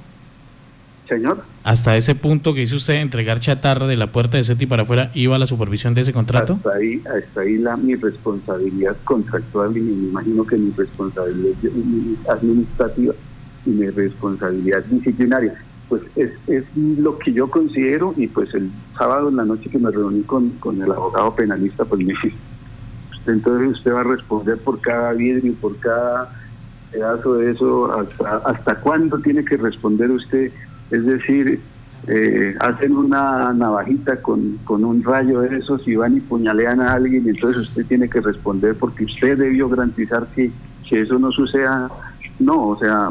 Señor. 1.08 1.42
Hasta 1.64 1.96
ese 1.96 2.14
punto 2.14 2.52
que 2.52 2.62
hizo 2.62 2.76
usted 2.76 2.94
entregar 2.94 3.40
chatarra 3.40 3.86
de 3.86 3.96
la 3.96 4.12
puerta 4.12 4.36
de 4.36 4.44
SETI 4.44 4.66
para 4.66 4.82
afuera, 4.82 5.10
¿iba 5.14 5.38
la 5.38 5.46
supervisión 5.46 5.94
de 5.94 6.02
ese 6.02 6.12
contrato? 6.12 6.54
Hasta 6.54 6.74
ahí, 6.74 7.02
hasta 7.06 7.40
ahí 7.40 7.56
la, 7.56 7.76
mi 7.76 7.94
responsabilidad 7.94 8.96
contractual 9.04 9.76
y 9.76 9.80
me 9.80 10.08
imagino 10.08 10.44
que 10.44 10.56
mi 10.56 10.70
responsabilidad 10.76 11.54
administrativa 12.28 13.14
y 13.64 13.70
mi 13.70 13.88
responsabilidad 13.88 14.84
disciplinaria. 14.84 15.54
Pues 15.88 16.02
es, 16.16 16.30
es 16.46 16.64
lo 16.76 17.18
que 17.18 17.32
yo 17.32 17.50
considero 17.50 18.12
y 18.18 18.26
pues 18.26 18.52
el 18.52 18.70
sábado 18.98 19.30
en 19.30 19.36
la 19.36 19.46
noche 19.46 19.70
que 19.70 19.78
me 19.78 19.90
reuní 19.90 20.22
con, 20.22 20.50
con 20.60 20.82
el 20.82 20.92
abogado 20.92 21.34
penalista, 21.34 21.86
pues 21.86 22.04
me 22.04 22.12
dice, 22.12 22.34
entonces 23.32 23.78
usted 23.78 23.92
va 23.92 24.00
a 24.00 24.04
responder 24.04 24.58
por 24.58 24.80
cada 24.80 25.12
vidrio, 25.12 25.54
por 25.60 25.78
cada 25.78 26.32
pedazo 26.90 27.34
de 27.34 27.50
eso, 27.52 27.92
hasta, 27.92 28.36
hasta 28.38 28.74
cuándo 28.80 29.18
tiene 29.18 29.44
que 29.44 29.56
responder 29.56 30.10
usted 30.10 30.52
es 30.90 31.04
decir, 31.04 31.60
eh, 32.06 32.54
hacen 32.60 32.96
una 32.96 33.52
navajita 33.52 34.22
con, 34.22 34.58
un 34.66 35.02
rayo 35.02 35.40
de 35.40 35.58
esos 35.58 35.86
y 35.86 35.96
van 35.96 36.16
y 36.16 36.20
puñalean 36.20 36.80
a 36.80 36.94
alguien 36.94 37.26
y 37.26 37.30
entonces 37.30 37.68
usted 37.68 37.86
tiene 37.86 38.08
que 38.08 38.20
responder 38.20 38.76
porque 38.76 39.04
usted 39.04 39.36
debió 39.36 39.68
garantizar 39.68 40.26
que, 40.34 40.52
eso 40.90 41.18
no 41.18 41.30
suceda. 41.30 41.90
No, 42.38 42.68
o 42.68 42.78
sea, 42.78 43.10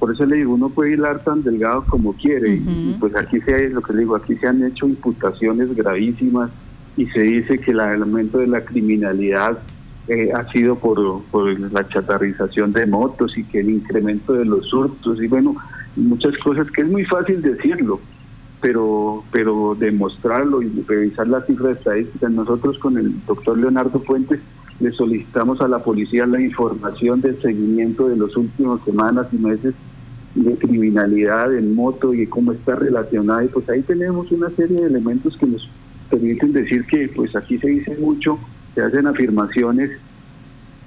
por 0.00 0.12
eso 0.12 0.26
le 0.26 0.38
digo, 0.38 0.54
uno 0.54 0.70
puede 0.70 0.94
hilar 0.94 1.22
tan 1.22 1.44
delgado 1.44 1.84
como 1.86 2.14
quiere 2.14 2.54
y, 2.56 2.96
pues 2.98 3.14
aquí 3.14 3.40
se 3.42 3.68
lo 3.68 3.80
que 3.80 3.92
le 3.92 4.00
digo, 4.00 4.16
aquí 4.16 4.34
se 4.34 4.48
han 4.48 4.64
hecho 4.64 4.88
imputaciones 4.88 5.72
gravísimas 5.76 6.50
y 6.96 7.06
se 7.06 7.20
dice 7.20 7.58
que 7.58 7.72
el 7.72 7.80
aumento 7.80 8.38
de 8.38 8.46
la 8.46 8.64
criminalidad 8.64 9.58
eh, 10.08 10.30
ha 10.32 10.50
sido 10.52 10.76
por, 10.76 11.22
por 11.24 11.58
la 11.72 11.88
chatarrización 11.88 12.72
de 12.72 12.86
motos 12.86 13.36
y 13.36 13.44
que 13.44 13.60
el 13.60 13.70
incremento 13.70 14.32
de 14.32 14.44
los 14.44 14.72
hurtos 14.72 15.22
y 15.22 15.26
bueno, 15.26 15.56
muchas 15.96 16.36
cosas 16.38 16.70
que 16.70 16.82
es 16.82 16.88
muy 16.88 17.04
fácil 17.04 17.42
decirlo, 17.42 18.00
pero, 18.60 19.24
pero 19.32 19.76
demostrarlo 19.78 20.62
y 20.62 20.84
revisar 20.86 21.28
las 21.28 21.46
cifras 21.46 21.78
estadísticas. 21.78 22.30
Nosotros 22.30 22.78
con 22.78 22.96
el 22.96 23.14
doctor 23.26 23.58
Leonardo 23.58 24.00
Fuentes 24.00 24.40
le 24.80 24.92
solicitamos 24.92 25.60
a 25.60 25.68
la 25.68 25.82
policía 25.82 26.26
la 26.26 26.40
información 26.40 27.20
del 27.20 27.40
seguimiento 27.40 28.08
de 28.08 28.16
los 28.16 28.36
últimos 28.36 28.82
semanas 28.84 29.26
y 29.32 29.36
meses 29.36 29.74
de 30.34 30.54
criminalidad 30.56 31.54
en 31.54 31.74
moto 31.74 32.12
y 32.12 32.26
cómo 32.26 32.52
está 32.52 32.76
relacionada. 32.76 33.44
Y 33.44 33.48
pues 33.48 33.68
ahí 33.70 33.82
tenemos 33.82 34.30
una 34.30 34.50
serie 34.50 34.82
de 34.82 34.86
elementos 34.86 35.36
que 35.38 35.46
nos 35.46 35.66
permiten 36.10 36.52
decir 36.52 36.84
que 36.86 37.08
pues 37.08 37.34
aquí 37.36 37.58
se 37.58 37.68
dice 37.68 37.96
mucho, 37.96 38.38
se 38.74 38.82
hacen 38.82 39.06
afirmaciones 39.06 39.90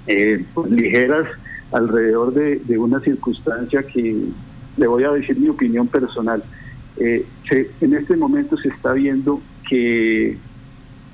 eh, 0.06 0.44
ligeras 0.68 1.26
alrededor 1.72 2.32
de, 2.34 2.56
de 2.56 2.78
una 2.78 3.00
circunstancia 3.00 3.82
que 3.82 4.24
le 4.76 4.86
voy 4.86 5.04
a 5.04 5.10
decir 5.12 5.38
mi 5.38 5.48
opinión 5.48 5.86
personal. 5.88 6.42
Eh, 6.96 7.26
en 7.80 7.94
este 7.94 8.16
momento 8.16 8.56
se 8.56 8.68
está 8.68 8.92
viendo 8.92 9.40
que, 9.68 10.36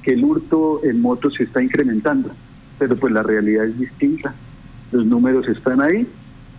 que 0.02 0.12
el 0.12 0.24
hurto 0.24 0.80
en 0.84 1.00
motos 1.00 1.34
se 1.34 1.44
está 1.44 1.62
incrementando, 1.62 2.30
pero 2.78 2.96
pues 2.96 3.12
la 3.12 3.22
realidad 3.22 3.66
es 3.66 3.78
distinta. 3.78 4.34
Los 4.92 5.06
números 5.06 5.48
están 5.48 5.80
ahí, 5.80 6.06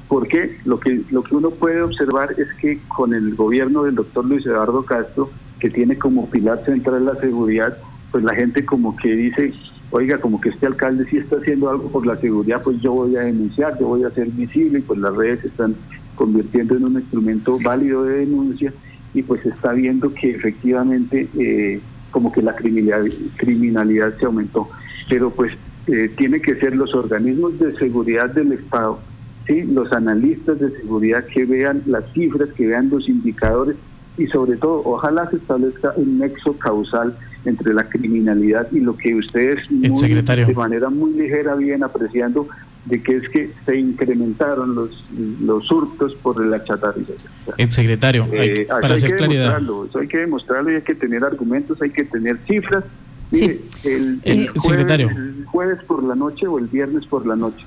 porque 0.07 0.57
lo 0.65 0.79
que, 0.79 1.01
lo 1.11 1.23
que 1.23 1.35
uno 1.35 1.51
puede 1.51 1.81
observar 1.81 2.35
es 2.37 2.47
que 2.55 2.79
con 2.87 3.13
el 3.13 3.35
gobierno 3.35 3.83
del 3.83 3.95
doctor 3.95 4.25
Luis 4.25 4.45
Eduardo 4.45 4.83
Castro, 4.83 5.29
que 5.59 5.69
tiene 5.69 5.97
como 5.97 6.29
pilar 6.29 6.63
central 6.65 7.05
la 7.05 7.15
seguridad, 7.15 7.77
pues 8.11 8.23
la 8.23 8.35
gente 8.35 8.65
como 8.65 8.95
que 8.95 9.15
dice, 9.15 9.53
oiga, 9.91 10.19
como 10.19 10.39
que 10.39 10.49
este 10.49 10.65
alcalde 10.65 11.05
sí 11.09 11.17
está 11.17 11.37
haciendo 11.37 11.69
algo 11.69 11.89
por 11.89 12.05
la 12.05 12.17
seguridad, 12.17 12.61
pues 12.63 12.79
yo 12.81 12.93
voy 12.93 13.15
a 13.15 13.21
denunciar, 13.21 13.77
yo 13.79 13.87
voy 13.87 14.03
a 14.03 14.11
ser 14.11 14.27
visible, 14.27 14.79
y 14.79 14.81
pues 14.81 14.99
las 14.99 15.15
redes 15.15 15.41
se 15.41 15.47
están 15.47 15.75
convirtiendo 16.15 16.75
en 16.75 16.85
un 16.85 16.93
instrumento 16.93 17.57
válido 17.63 18.03
de 18.03 18.19
denuncia 18.19 18.73
y 19.13 19.23
pues 19.23 19.45
está 19.45 19.71
viendo 19.73 20.13
que 20.13 20.31
efectivamente 20.31 21.27
eh, 21.39 21.79
como 22.11 22.31
que 22.31 22.41
la 22.41 22.55
criminalidad, 22.55 23.15
criminalidad 23.37 24.17
se 24.17 24.25
aumentó. 24.25 24.69
Pero 25.09 25.29
pues 25.29 25.53
eh, 25.87 26.11
tiene 26.17 26.41
que 26.41 26.55
ser 26.55 26.75
los 26.75 26.93
organismos 26.93 27.57
de 27.59 27.75
seguridad 27.77 28.29
del 28.31 28.51
Estado, 28.51 28.99
¿sí? 29.45 29.63
los 29.63 29.91
analistas 29.93 30.59
de 30.59 30.71
seguridad 30.71 31.25
que 31.25 31.45
vean 31.45 31.83
las 31.85 32.11
cifras, 32.13 32.49
que 32.49 32.67
vean 32.67 32.89
los 32.89 33.07
indicadores 33.07 33.77
y 34.17 34.27
sobre 34.27 34.57
todo 34.57 34.81
ojalá 34.85 35.29
se 35.29 35.37
establezca 35.37 35.93
un 35.95 36.19
nexo 36.19 36.57
causal 36.57 37.17
entre 37.45 37.73
la 37.73 37.87
criminalidad 37.87 38.67
y 38.71 38.79
lo 38.79 38.97
que 38.97 39.15
ustedes 39.15 39.59
de 39.69 40.53
manera 40.55 40.89
muy 40.89 41.13
ligera 41.13 41.55
vienen 41.55 41.83
apreciando 41.83 42.47
de 42.85 43.03
que 43.03 43.17
es 43.17 43.29
que 43.29 43.51
se 43.65 43.77
incrementaron 43.77 44.73
los, 44.73 45.03
los 45.41 45.69
hurtos 45.71 46.15
por 46.15 46.43
la 46.45 46.63
chatarrización. 46.63 47.31
El 47.57 47.71
secretario, 47.71 48.27
eh, 48.31 48.65
para 48.69 48.95
hacer 48.95 49.17
claridad. 49.17 49.61
Eso 49.61 49.99
hay 49.99 50.07
que 50.07 50.19
demostrarlo 50.19 50.71
y 50.71 50.75
hay 50.75 50.81
que 50.81 50.95
tener 50.95 51.23
argumentos, 51.23 51.81
hay 51.81 51.89
que 51.89 52.05
tener 52.05 52.37
cifras. 52.47 52.85
Sí. 53.31 53.59
el, 53.83 54.21
el, 54.23 54.47
jueves, 54.55 54.89
el, 54.89 55.45
jueves, 55.47 55.83
por 55.83 56.01
la 56.01 56.15
noche 56.15 56.47
o 56.47 56.59
el 56.59 56.67
viernes 56.67 57.05
por 57.07 57.25
la 57.25 57.35
noche. 57.35 57.65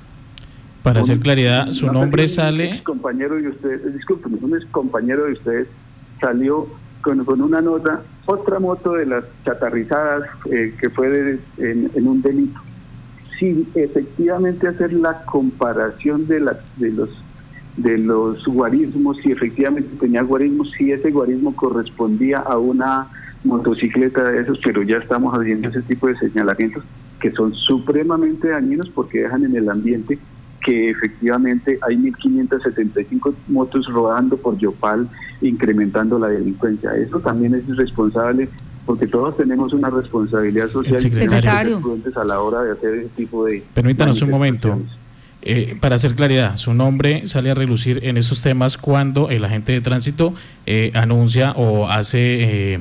Para 0.83 1.01
hacer 1.01 1.21
claridad, 1.21 1.71
su 1.71 1.93
nombre 1.93 2.27
sale... 2.27 2.79
Un 2.79 2.85
compañero 2.85 3.35
de 3.37 3.49
ustedes, 3.49 3.95
disculpen, 3.95 4.39
un 4.41 4.59
compañero 4.71 5.27
de 5.27 5.33
ustedes 5.33 5.69
salió 6.21 6.67
con, 7.03 7.25
con 7.25 7.41
una 7.41 7.61
nota, 7.61 8.03
otra 8.27 8.59
moto 8.59 8.93
de 8.93 9.07
las 9.07 9.25
chatarrizadas 9.45 10.29
eh, 10.51 10.75
que 10.81 10.91
fue 10.91 11.41
en 11.59 12.07
un 12.07 12.23
delito. 12.23 12.61
Sin 13.39 13.67
efectivamente 13.75 14.69
hacer 14.69 14.93
la 14.93 15.25
comparación 15.25 16.27
de, 16.27 16.41
la, 16.41 16.61
de 16.77 16.91
los 16.91 17.11
de 17.77 17.99
los 17.99 18.45
guarismos, 18.47 19.17
si 19.23 19.33
efectivamente 19.33 19.89
tenía 19.99 20.23
guarismos, 20.23 20.71
si 20.77 20.93
ese 20.93 21.11
guarismo 21.11 21.55
correspondía 21.55 22.39
a 22.39 22.59
una 22.59 23.09
motocicleta 23.45 24.25
de 24.25 24.43
esos, 24.43 24.59
pero 24.63 24.83
ya 24.83 24.99
estamos 24.99 25.33
haciendo 25.35 25.69
ese 25.69 25.83
tipo 25.83 26.07
de 26.09 26.17
señalamientos 26.19 26.85
que 27.21 27.31
son 27.33 27.55
supremamente 27.55 28.49
dañinos 28.49 28.89
porque 28.91 29.21
dejan 29.21 29.45
en 29.45 29.57
el 29.57 29.69
ambiente 29.69 30.19
que 30.61 30.91
efectivamente 30.91 31.79
hay 31.89 31.97
1.575 31.97 33.35
motos 33.49 33.87
rodando 33.87 34.37
por 34.37 34.59
Yopal, 34.59 35.09
incrementando 35.41 36.19
la 36.19 36.29
delincuencia. 36.29 36.95
Eso 36.97 37.21
también 37.21 37.55
es 37.55 37.69
irresponsable 37.69 38.49
porque 38.87 39.07
todos 39.07 39.37
tenemos 39.37 39.73
una 39.73 39.91
responsabilidad 39.91 40.69
social 40.69 41.01
secretario. 41.01 41.81
a 42.17 42.25
la 42.25 42.41
hora 42.41 42.63
de 42.63 42.73
hacer 42.73 42.95
ese 42.95 43.09
tipo 43.11 43.47
de... 43.47 43.63
Permítanos 43.75 44.21
un 44.23 44.31
momento. 44.31 44.81
Eh, 45.43 45.77
para 45.81 45.97
hacer 45.97 46.15
claridad, 46.15 46.57
su 46.59 46.75
nombre 46.75 47.27
sale 47.27 47.51
a 47.51 47.55
relucir 47.55 48.01
en 48.03 48.19
esos 48.19 48.43
temas 48.43 48.77
cuando 48.77 49.31
el 49.31 49.45
agente 49.45 49.73
de 49.73 49.81
tránsito 49.81 50.35
eh, 50.67 50.91
anuncia 50.95 51.53
o 51.53 51.89
hace 51.89 52.75
eh, 52.75 52.79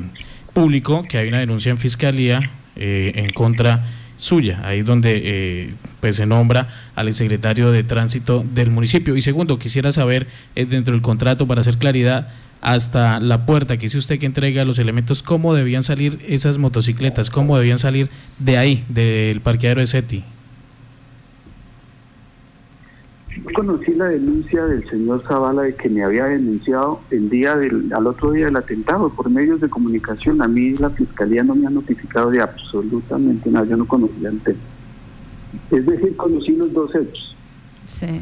público 0.53 1.03
que 1.07 1.19
hay 1.19 1.29
una 1.29 1.39
denuncia 1.39 1.69
en 1.69 1.77
fiscalía 1.77 2.51
en 2.81 3.29
contra 3.31 3.85
suya. 4.19 4.61
Ahí 4.63 4.79
es 4.79 4.85
donde 4.85 5.73
pues 5.99 6.17
se 6.17 6.27
nombra 6.27 6.67
al 6.95 7.11
secretario 7.13 7.71
de 7.71 7.83
tránsito 7.83 8.45
del 8.53 8.69
municipio. 8.69 9.17
Y 9.17 9.23
segundo, 9.23 9.57
quisiera 9.57 9.91
saber 9.91 10.27
dentro 10.53 10.93
del 10.93 11.01
contrato, 11.01 11.47
para 11.47 11.61
hacer 11.61 11.77
claridad, 11.77 12.29
hasta 12.61 13.21
la 13.21 13.45
puerta 13.45 13.77
que 13.77 13.85
dice 13.85 13.97
usted 13.97 14.19
que 14.19 14.25
entrega 14.25 14.65
los 14.65 14.79
elementos, 14.79 15.23
¿cómo 15.23 15.53
debían 15.53 15.81
salir 15.81 16.19
esas 16.27 16.57
motocicletas? 16.57 17.29
¿Cómo 17.29 17.57
debían 17.57 17.79
salir 17.79 18.09
de 18.37 18.57
ahí, 18.57 18.83
del 18.89 19.39
parqueadero 19.39 19.79
de 19.79 19.87
SETI? 19.87 20.23
Yo 23.29 23.38
conocí 23.53 23.93
la 23.93 24.05
denuncia 24.05 24.65
del 24.65 24.89
señor 24.89 25.23
Zavala 25.27 25.63
de 25.63 25.75
que 25.75 25.89
me 25.89 26.03
había 26.03 26.25
denunciado 26.25 27.01
el 27.11 27.29
día 27.29 27.55
del, 27.55 27.91
al 27.93 28.07
otro 28.07 28.31
día 28.31 28.45
del 28.45 28.55
atentado 28.55 29.09
por 29.09 29.29
medios 29.29 29.61
de 29.61 29.69
comunicación. 29.69 30.41
A 30.41 30.47
mí 30.47 30.73
la 30.73 30.89
fiscalía 30.89 31.43
no 31.43 31.55
me 31.55 31.67
ha 31.67 31.69
notificado 31.69 32.31
de 32.31 32.41
absolutamente 32.41 33.49
nada, 33.49 33.65
yo 33.65 33.77
no 33.77 33.87
conocía 33.87 34.29
el 34.29 34.39
tema. 34.41 34.59
Es 35.71 35.85
decir, 35.85 36.15
conocí 36.15 36.51
los 36.51 36.73
dos 36.73 36.93
hechos. 36.95 37.35
Sí. 37.87 38.21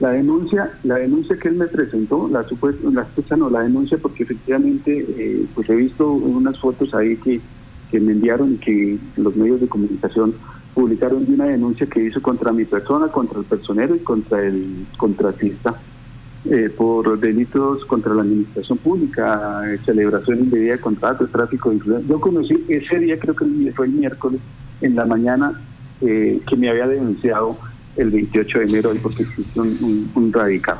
La 0.00 0.10
denuncia, 0.10 0.70
la 0.84 0.96
denuncia 0.96 1.36
que 1.36 1.48
él 1.48 1.56
me 1.56 1.66
presentó, 1.66 2.28
la 2.28 2.44
supuesta, 2.44 2.88
la 2.90 3.04
supuesta 3.06 3.36
no, 3.36 3.50
la 3.50 3.62
denuncia 3.62 3.98
porque 3.98 4.22
efectivamente 4.22 5.06
eh, 5.08 5.46
pues 5.54 5.68
he 5.68 5.74
visto 5.74 6.12
unas 6.12 6.58
fotos 6.60 6.94
ahí 6.94 7.16
que, 7.16 7.40
que 7.90 7.98
me 7.98 8.12
enviaron 8.12 8.54
y 8.54 8.56
que 8.58 8.98
los 9.16 9.34
medios 9.34 9.60
de 9.60 9.66
comunicación 9.66 10.34
publicaron 10.78 11.26
de 11.26 11.34
una 11.34 11.46
denuncia 11.46 11.88
que 11.88 12.04
hizo 12.04 12.22
contra 12.22 12.52
mi 12.52 12.64
persona, 12.64 13.08
contra 13.08 13.40
el 13.40 13.44
personero 13.46 13.96
y 13.96 13.98
contra 13.98 14.46
el 14.46 14.86
contratista 14.96 15.74
eh, 16.44 16.70
por 16.70 17.18
delitos 17.18 17.84
contra 17.86 18.14
la 18.14 18.22
administración 18.22 18.78
pública, 18.78 19.60
eh, 19.66 19.80
celebración 19.84 20.38
indebida 20.38 20.74
de 20.74 20.80
contratos, 20.80 21.32
tráfico 21.32 21.70
de 21.70 21.76
influencia. 21.76 22.08
Yo 22.08 22.20
conocí 22.20 22.64
ese 22.68 22.96
día, 23.00 23.18
creo 23.18 23.34
que 23.34 23.72
fue 23.74 23.86
el 23.86 23.92
miércoles, 23.92 24.40
en 24.80 24.94
la 24.94 25.04
mañana, 25.04 25.60
que 25.98 26.56
me 26.56 26.68
había 26.68 26.86
denunciado 26.86 27.58
el 27.96 28.10
28 28.10 28.60
de 28.60 28.64
enero 28.66 28.90
ahí 28.92 29.00
porque 29.02 29.24
existe 29.24 29.60
un, 29.60 30.12
un, 30.14 30.32
radical. 30.32 30.78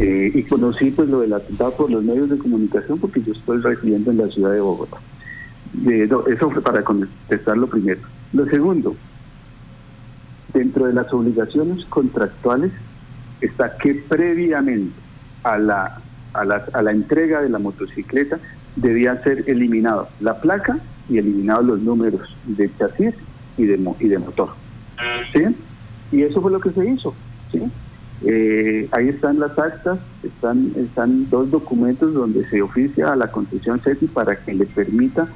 Eh, 0.00 0.32
y 0.34 0.42
conocí 0.42 0.90
pues 0.90 1.08
lo 1.08 1.20
del 1.20 1.34
atentado 1.34 1.70
por 1.76 1.88
los 1.88 2.02
medios 2.02 2.28
de 2.30 2.38
comunicación 2.38 2.98
porque 2.98 3.22
yo 3.22 3.32
estoy 3.32 3.60
residiendo 3.60 4.10
en 4.10 4.18
la 4.18 4.28
ciudad 4.28 4.50
de 4.54 4.60
Bogotá. 4.60 4.98
eso 5.86 6.50
fue 6.50 6.60
para 6.62 6.82
contestar 6.82 7.56
lo 7.56 7.68
primero. 7.68 8.00
Lo 8.32 8.46
segundo, 8.46 8.94
dentro 10.52 10.86
de 10.86 10.92
las 10.92 11.12
obligaciones 11.12 11.84
contractuales 11.86 12.72
está 13.40 13.76
que 13.78 13.94
previamente 13.94 14.94
a 15.44 15.58
la, 15.58 15.98
a 16.34 16.44
la, 16.44 16.64
a 16.72 16.82
la 16.82 16.90
entrega 16.90 17.40
de 17.40 17.48
la 17.48 17.58
motocicleta 17.58 18.38
debía 18.76 19.22
ser 19.22 19.44
eliminado 19.46 20.08
la 20.20 20.40
placa 20.40 20.78
y 21.08 21.18
eliminados 21.18 21.64
los 21.64 21.80
números 21.80 22.36
de 22.44 22.70
chasis 22.76 23.14
y 23.56 23.64
de, 23.64 23.94
y 24.00 24.08
de 24.08 24.18
motor. 24.18 24.50
¿Sí? 25.32 25.44
Y 26.12 26.22
eso 26.22 26.40
fue 26.40 26.50
lo 26.50 26.60
que 26.60 26.70
se 26.70 26.86
hizo. 26.88 27.14
¿sí? 27.50 27.62
Eh, 28.24 28.88
ahí 28.92 29.08
están 29.08 29.38
las 29.38 29.56
actas, 29.58 29.98
están, 30.22 30.72
están 30.76 31.30
dos 31.30 31.50
documentos 31.50 32.14
donde 32.14 32.48
se 32.48 32.60
oficia 32.62 33.12
a 33.12 33.16
la 33.16 33.30
concesión 33.30 33.80
CETI 33.80 34.08
para 34.08 34.36
que 34.36 34.54
le 34.54 34.66
permita 34.66 35.28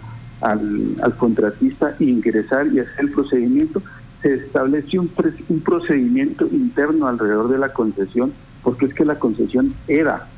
al, 0.43 0.97
al 1.03 1.17
contratista 1.17 1.97
ingresar 1.99 2.67
y 2.69 2.81
hacer 2.81 3.01
el 3.01 3.11
procedimiento. 3.11 3.83
Se 4.23 4.35
estableció 4.35 5.03
un, 5.03 5.11
un 5.49 5.61
procedimiento 5.61 6.47
interno 6.51 7.09
alrededor 7.09 7.49
de 7.49 7.59
la 7.59 7.73
concesión, 7.73 8.33
porque 8.63 8.87
es 8.87 8.95
que 8.95 9.05
la 9.05 9.19
concesión 9.19 9.75
era 9.89 10.29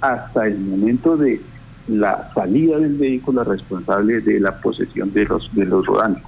hasta 0.00 0.46
el 0.46 0.58
momento 0.58 1.16
de 1.16 1.40
la 1.88 2.30
salida 2.34 2.78
del 2.78 2.96
vehículo 2.96 3.44
responsable 3.44 4.20
de 4.20 4.40
la 4.40 4.60
posesión 4.60 5.12
de 5.12 5.24
los, 5.24 5.54
de 5.54 5.66
los 5.66 5.84
rodantes. 5.84 6.24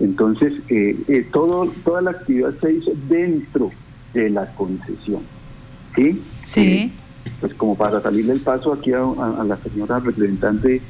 Entonces, 0.00 0.52
eh, 0.68 0.96
eh, 1.08 1.26
todo, 1.32 1.72
toda 1.84 2.02
la 2.02 2.10
actividad 2.10 2.52
se 2.60 2.74
hizo 2.74 2.90
dentro 3.08 3.70
de 4.12 4.30
la 4.30 4.46
concesión. 4.54 5.22
¿Sí? 5.94 6.22
Sí. 6.44 6.60
Eh, 6.60 6.92
pues 7.40 7.54
como 7.54 7.76
para 7.76 8.00
salir 8.00 8.26
del 8.26 8.40
paso 8.40 8.72
aquí 8.72 8.92
a, 8.92 9.44
la 9.44 9.56
señora 9.58 10.00
representante 10.00 10.80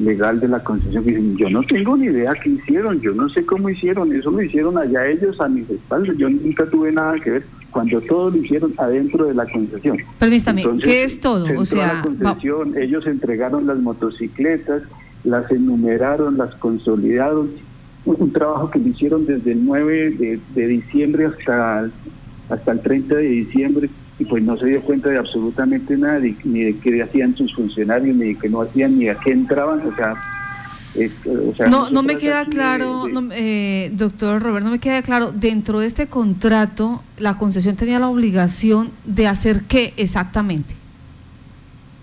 legal 0.00 0.40
de 0.40 0.48
la 0.48 0.60
concesión, 0.62 1.04
dicen, 1.04 1.36
yo 1.36 1.50
no 1.50 1.62
tengo 1.62 1.96
ni 1.96 2.06
idea 2.06 2.32
qué 2.34 2.50
hicieron, 2.50 3.00
yo 3.00 3.12
no 3.12 3.28
sé 3.28 3.44
cómo 3.44 3.68
hicieron, 3.68 4.12
eso 4.14 4.30
lo 4.30 4.42
hicieron 4.42 4.78
allá 4.78 5.06
ellos 5.06 5.40
a 5.40 5.48
mis 5.48 5.68
espaldas, 5.68 6.16
yo 6.16 6.28
nunca 6.28 6.66
tuve 6.66 6.90
nada 6.92 7.14
que 7.20 7.30
ver 7.30 7.44
cuando 7.70 8.00
todo 8.00 8.30
lo 8.30 8.36
hicieron 8.38 8.74
adentro 8.78 9.26
de 9.26 9.34
la 9.34 9.46
concesión. 9.46 9.98
Permítame, 10.18 10.64
¿qué 10.82 11.04
es 11.04 11.20
todo? 11.20 11.46
O 11.58 11.64
sea, 11.64 11.94
la 11.94 12.02
concesión, 12.02 12.76
ellos 12.76 13.06
entregaron 13.06 13.66
las 13.66 13.78
motocicletas, 13.78 14.82
las 15.24 15.50
enumeraron, 15.50 16.38
las 16.38 16.54
consolidaron 16.56 17.50
un, 18.04 18.32
trabajo 18.32 18.70
que 18.70 18.78
lo 18.78 18.88
hicieron 18.88 19.26
desde 19.26 19.52
el 19.52 19.64
9 19.64 20.40
de, 20.54 20.66
diciembre 20.66 21.26
hasta, 21.26 21.90
hasta 22.48 22.72
el 22.72 22.80
30 22.80 23.14
de 23.16 23.22
diciembre 23.22 23.90
y 24.20 24.24
pues 24.26 24.44
no 24.44 24.56
se 24.56 24.66
dio 24.66 24.82
cuenta 24.82 25.08
de 25.08 25.18
absolutamente 25.18 25.96
nada, 25.96 26.20
ni 26.44 26.60
de 26.60 26.78
qué 26.78 27.02
hacían 27.02 27.34
sus 27.34 27.54
funcionarios, 27.54 28.14
ni 28.14 28.28
de 28.28 28.38
qué 28.38 28.48
no 28.48 28.60
hacían, 28.60 28.96
ni 28.98 29.08
a 29.08 29.16
qué 29.16 29.32
entraban, 29.32 29.80
o 29.80 29.96
sea... 29.96 31.68
no, 31.68 31.90
no 31.90 32.02
me 32.02 32.16
queda 32.16 32.44
claro, 32.44 33.06
eh, 33.32 33.90
doctor 33.94 34.42
Robert, 34.42 34.64
no 34.64 34.70
me 34.70 34.78
queda 34.78 35.00
claro, 35.02 35.32
dentro 35.32 35.80
de 35.80 35.86
este 35.86 36.06
contrato, 36.06 37.02
la 37.16 37.38
concesión 37.38 37.76
tenía 37.76 37.98
la 37.98 38.08
obligación 38.08 38.90
de 39.04 39.26
hacer 39.26 39.62
qué 39.62 39.94
exactamente. 39.96 40.74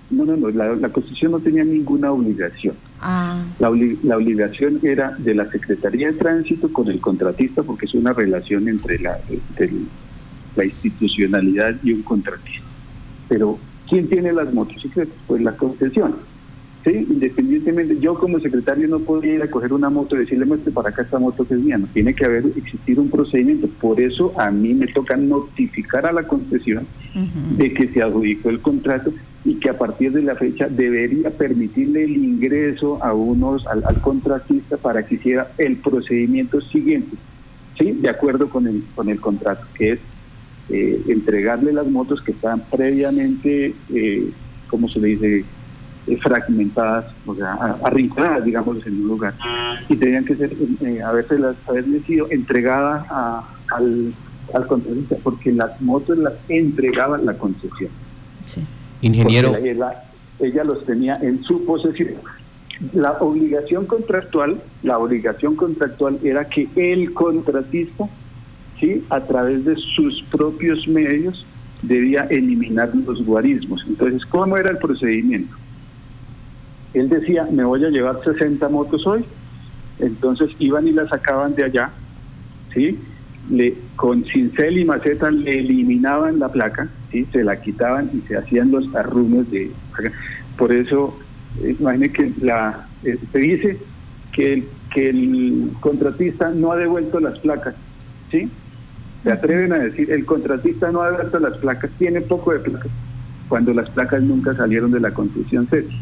No, 0.10 0.26
no, 0.26 0.36
no, 0.36 0.50
la, 0.50 0.76
la 0.76 0.90
concesión 0.90 1.34
no 1.34 1.40
tenía 1.40 1.64
ninguna 1.64 2.12
obligación 2.12 2.74
Ah. 3.00 3.44
La, 3.60 3.70
obligación 3.70 4.80
era 4.82 5.16
de 5.20 5.36
la 5.36 5.50
Secretaría 5.52 6.08
de 6.08 6.14
Tránsito 6.14 6.72
con 6.74 6.88
el 6.88 7.00
contratista 7.00 7.62
porque 7.64 7.86
es 7.86 7.94
una 7.94 8.14
relación 8.14 8.68
entre 8.68 9.00
la, 9.00 9.20
la 10.58 10.66
institucionalidad 10.66 11.76
y 11.84 11.94
un 11.94 12.04
contratista. 12.04 12.66
Pero, 13.30 13.58
¿quién 13.90 14.08
tiene 14.10 14.34
las 14.34 14.54
motocicletas? 14.54 15.16
Pues 15.28 15.42
la 15.42 15.56
concesión. 15.56 16.16
¿Sí? 16.84 17.06
Independientemente, 17.10 18.00
yo 18.00 18.16
como 18.16 18.40
secretario 18.40 18.88
no 18.88 19.00
podría 19.00 19.36
ir 19.36 19.44
a 19.44 19.50
coger 19.50 19.74
una 19.74 19.90
moto 19.90 20.16
y 20.16 20.20
decirle, 20.20 20.46
muestre 20.46 20.72
para 20.72 20.90
acá 20.90 21.02
esta 21.02 21.20
moto 21.20 21.46
que 21.46 21.56
es 21.56 21.60
mía. 21.60 21.78
No 21.78 21.88
tiene 21.88 22.14
que 22.14 22.24
haber 22.24 22.46
existido 22.56 23.02
un 23.02 23.10
procedimiento. 23.10 23.68
Por 23.82 24.00
eso 24.00 24.34
a 24.40 24.52
mí 24.52 24.74
me 24.74 24.88
toca 24.88 25.18
notificar 25.18 26.06
a 26.06 26.14
la 26.14 26.24
concesión 26.24 26.88
de 27.58 27.74
que 27.74 27.90
se 27.90 28.02
adjudicó 28.02 28.50
el 28.50 28.62
contrato 28.62 29.12
y 29.48 29.56
que 29.56 29.70
a 29.70 29.78
partir 29.78 30.12
de 30.12 30.22
la 30.24 30.36
fecha 30.36 30.68
debería 30.68 31.30
permitirle 31.32 32.04
el 32.04 32.18
ingreso 32.18 33.02
a 33.02 33.14
unos 33.14 33.66
al, 33.68 34.02
contratista 34.02 34.76
para 34.76 35.06
que 35.06 35.16
hiciera 35.16 35.52
el 35.58 35.78
procedimiento 35.78 36.60
siguiente, 36.60 37.16
sí, 37.78 37.94
de 37.94 38.10
acuerdo 38.10 38.50
con 38.50 38.68
el 38.68 38.84
con 38.94 39.08
el 39.08 39.22
contrato, 39.22 39.66
que 39.74 39.94
es 39.94 40.00
eh, 40.70 41.02
entregarle 41.08 41.74
las 41.74 41.88
motos 41.88 42.22
que 42.22 42.32
estaban 42.32 42.62
previamente, 42.72 43.74
eh, 43.94 44.30
como 44.70 44.90
se 44.90 45.00
le 45.00 45.08
dice, 45.10 45.46
eh, 46.08 46.18
fragmentadas, 46.22 47.06
o 47.26 47.36
sea, 47.36 47.54
arrinconadas, 47.84 48.46
digamos, 48.46 48.86
en 48.88 49.02
un 49.02 49.08
lugar, 49.10 49.34
y 49.90 49.96
tenían 49.98 50.24
que 50.24 50.36
ser, 50.36 50.54
eh, 50.82 51.02
haberse 51.02 51.38
las, 51.38 51.56
haberle 51.68 52.00
sido 52.04 52.28
entregadas 52.32 53.06
al, 53.76 54.14
al 54.54 54.68
contratista, 54.68 55.18
porque 55.22 55.52
las 55.52 55.82
motos 55.82 56.18
las 56.18 56.34
entregaba 56.48 57.18
la 57.18 57.34
concesión. 57.34 57.90
Sí. 58.46 58.62
Ingeniero. 59.02 59.54
Ella, 60.40 60.64
los 60.64 60.86
tenía 60.86 61.16
en 61.16 61.44
su 61.44 61.66
posesión. 61.66 62.10
La 62.94 63.14
obligación 63.14 63.86
contractual, 63.86 64.62
la 64.84 65.00
obligación 65.00 65.56
contractual 65.56 66.20
era 66.24 66.46
que 66.46 66.70
el 66.76 67.12
contratista, 67.14 68.08
sí, 68.80 69.04
a 69.10 69.22
través 69.22 69.66
de 69.66 69.76
sus 69.76 70.24
propios 70.32 70.88
medios, 70.88 71.46
debía 71.82 72.24
eliminar 72.30 72.92
los 72.96 73.24
guarismos. 73.26 73.84
Entonces, 73.88 74.26
¿cómo 74.26 74.58
era 74.58 74.72
el 74.72 74.78
procedimiento? 74.78 75.56
Él 76.94 77.10
decía, 77.10 77.48
me 77.52 77.64
voy 77.64 77.84
a 77.84 77.90
llevar 77.90 78.24
60 78.24 78.68
motos 78.70 79.06
hoy, 79.06 79.24
entonces 80.00 80.50
iban 80.60 80.88
y 80.88 80.92
las 80.92 81.10
sacaban 81.10 81.56
de 81.56 81.66
allá, 81.66 81.92
¿sí? 82.74 82.98
Le, 83.50 83.76
con 83.96 84.26
cincel 84.26 84.78
y 84.78 84.86
maceta 84.86 85.32
le 85.32 85.60
eliminaban 85.60 86.40
la 86.40 86.50
placa, 86.50 86.90
¿sí? 87.12 87.26
se 87.32 87.44
la 87.44 87.62
quitaban 87.62 88.10
y 88.14 88.28
se 88.28 88.38
hacían 88.38 88.72
los 88.72 88.94
arrumes 88.96 89.50
de... 89.52 89.72
Por 90.58 90.72
eso, 90.72 91.18
eh, 91.62 91.76
imagine 91.80 92.12
que 92.12 92.34
la, 92.42 92.88
eh, 93.04 93.18
se 93.32 93.38
dice 93.38 93.78
que 94.34 94.54
el, 94.54 94.68
que 94.94 95.10
el 95.10 95.72
contratista 95.80 96.50
no 96.50 96.72
ha 96.72 96.78
devuelto 96.78 97.20
las 97.20 97.38
placas, 97.40 97.76
¿sí? 98.32 98.50
Se 99.28 99.34
atreven 99.34 99.74
a 99.74 99.80
decir, 99.80 100.10
el 100.10 100.26
contratista 100.26 100.90
no 100.90 101.02
ha 101.02 101.12
devuelto 101.12 101.38
las 101.40 101.60
placas, 101.60 101.92
tiene 101.98 102.22
poco 102.22 102.54
de 102.54 102.60
placas, 102.60 102.92
cuando 103.50 103.74
las 103.74 103.90
placas 103.90 104.24
nunca 104.24 104.54
salieron 104.54 104.90
de 104.92 105.02
la 105.02 105.12
construcción 105.12 105.68
CETI. 105.68 105.94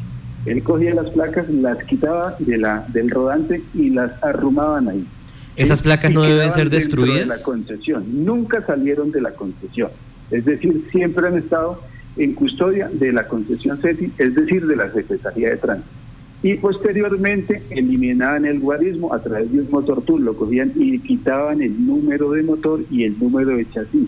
Él 0.46 0.62
cogía 0.62 0.94
las 0.94 1.10
placas, 1.10 1.50
las 1.50 1.84
quitaba 1.86 2.36
de 2.38 2.60
la, 2.60 2.86
del 2.90 3.10
rodante 3.10 3.64
y 3.74 3.90
las 3.90 4.12
arrumaban 4.24 4.90
ahí. 4.90 5.08
¿Esas 5.56 5.82
placas 5.82 6.12
no 6.12 6.22
deben 6.22 6.52
ser 6.52 6.70
destruidas? 6.70 7.22
De 7.22 7.26
la 7.26 7.42
concesión, 7.44 8.26
nunca 8.26 8.64
salieron 8.64 9.10
de 9.12 9.22
la 9.22 9.32
concesión. 9.32 9.90
Es 10.30 10.46
decir, 10.46 10.88
siempre 10.92 11.28
han 11.28 11.38
estado 11.38 11.82
en 12.18 12.34
custodia 12.34 12.90
de 12.94 13.12
la 13.12 13.28
concesión 13.28 13.80
CETI, 13.80 14.14
es 14.20 14.36
decir, 14.36 14.68
de 14.68 14.76
la 14.76 14.92
Secretaría 14.94 15.50
de 15.50 15.58
Tránsito. 15.58 16.05
Y 16.46 16.54
posteriormente 16.58 17.64
eliminaban 17.72 18.46
el 18.46 18.60
guarismo 18.60 19.12
a 19.12 19.20
través 19.20 19.52
de 19.52 19.62
un 19.62 19.72
motor 19.72 20.04
tool, 20.04 20.26
lo 20.26 20.38
cogían 20.38 20.74
y 20.76 21.00
quitaban 21.00 21.60
el 21.64 21.88
número 21.88 22.34
de 22.34 22.44
motor 22.44 22.86
y 22.92 23.04
el 23.04 23.18
número 23.18 23.58
de 23.58 23.68
chasis. 23.72 24.08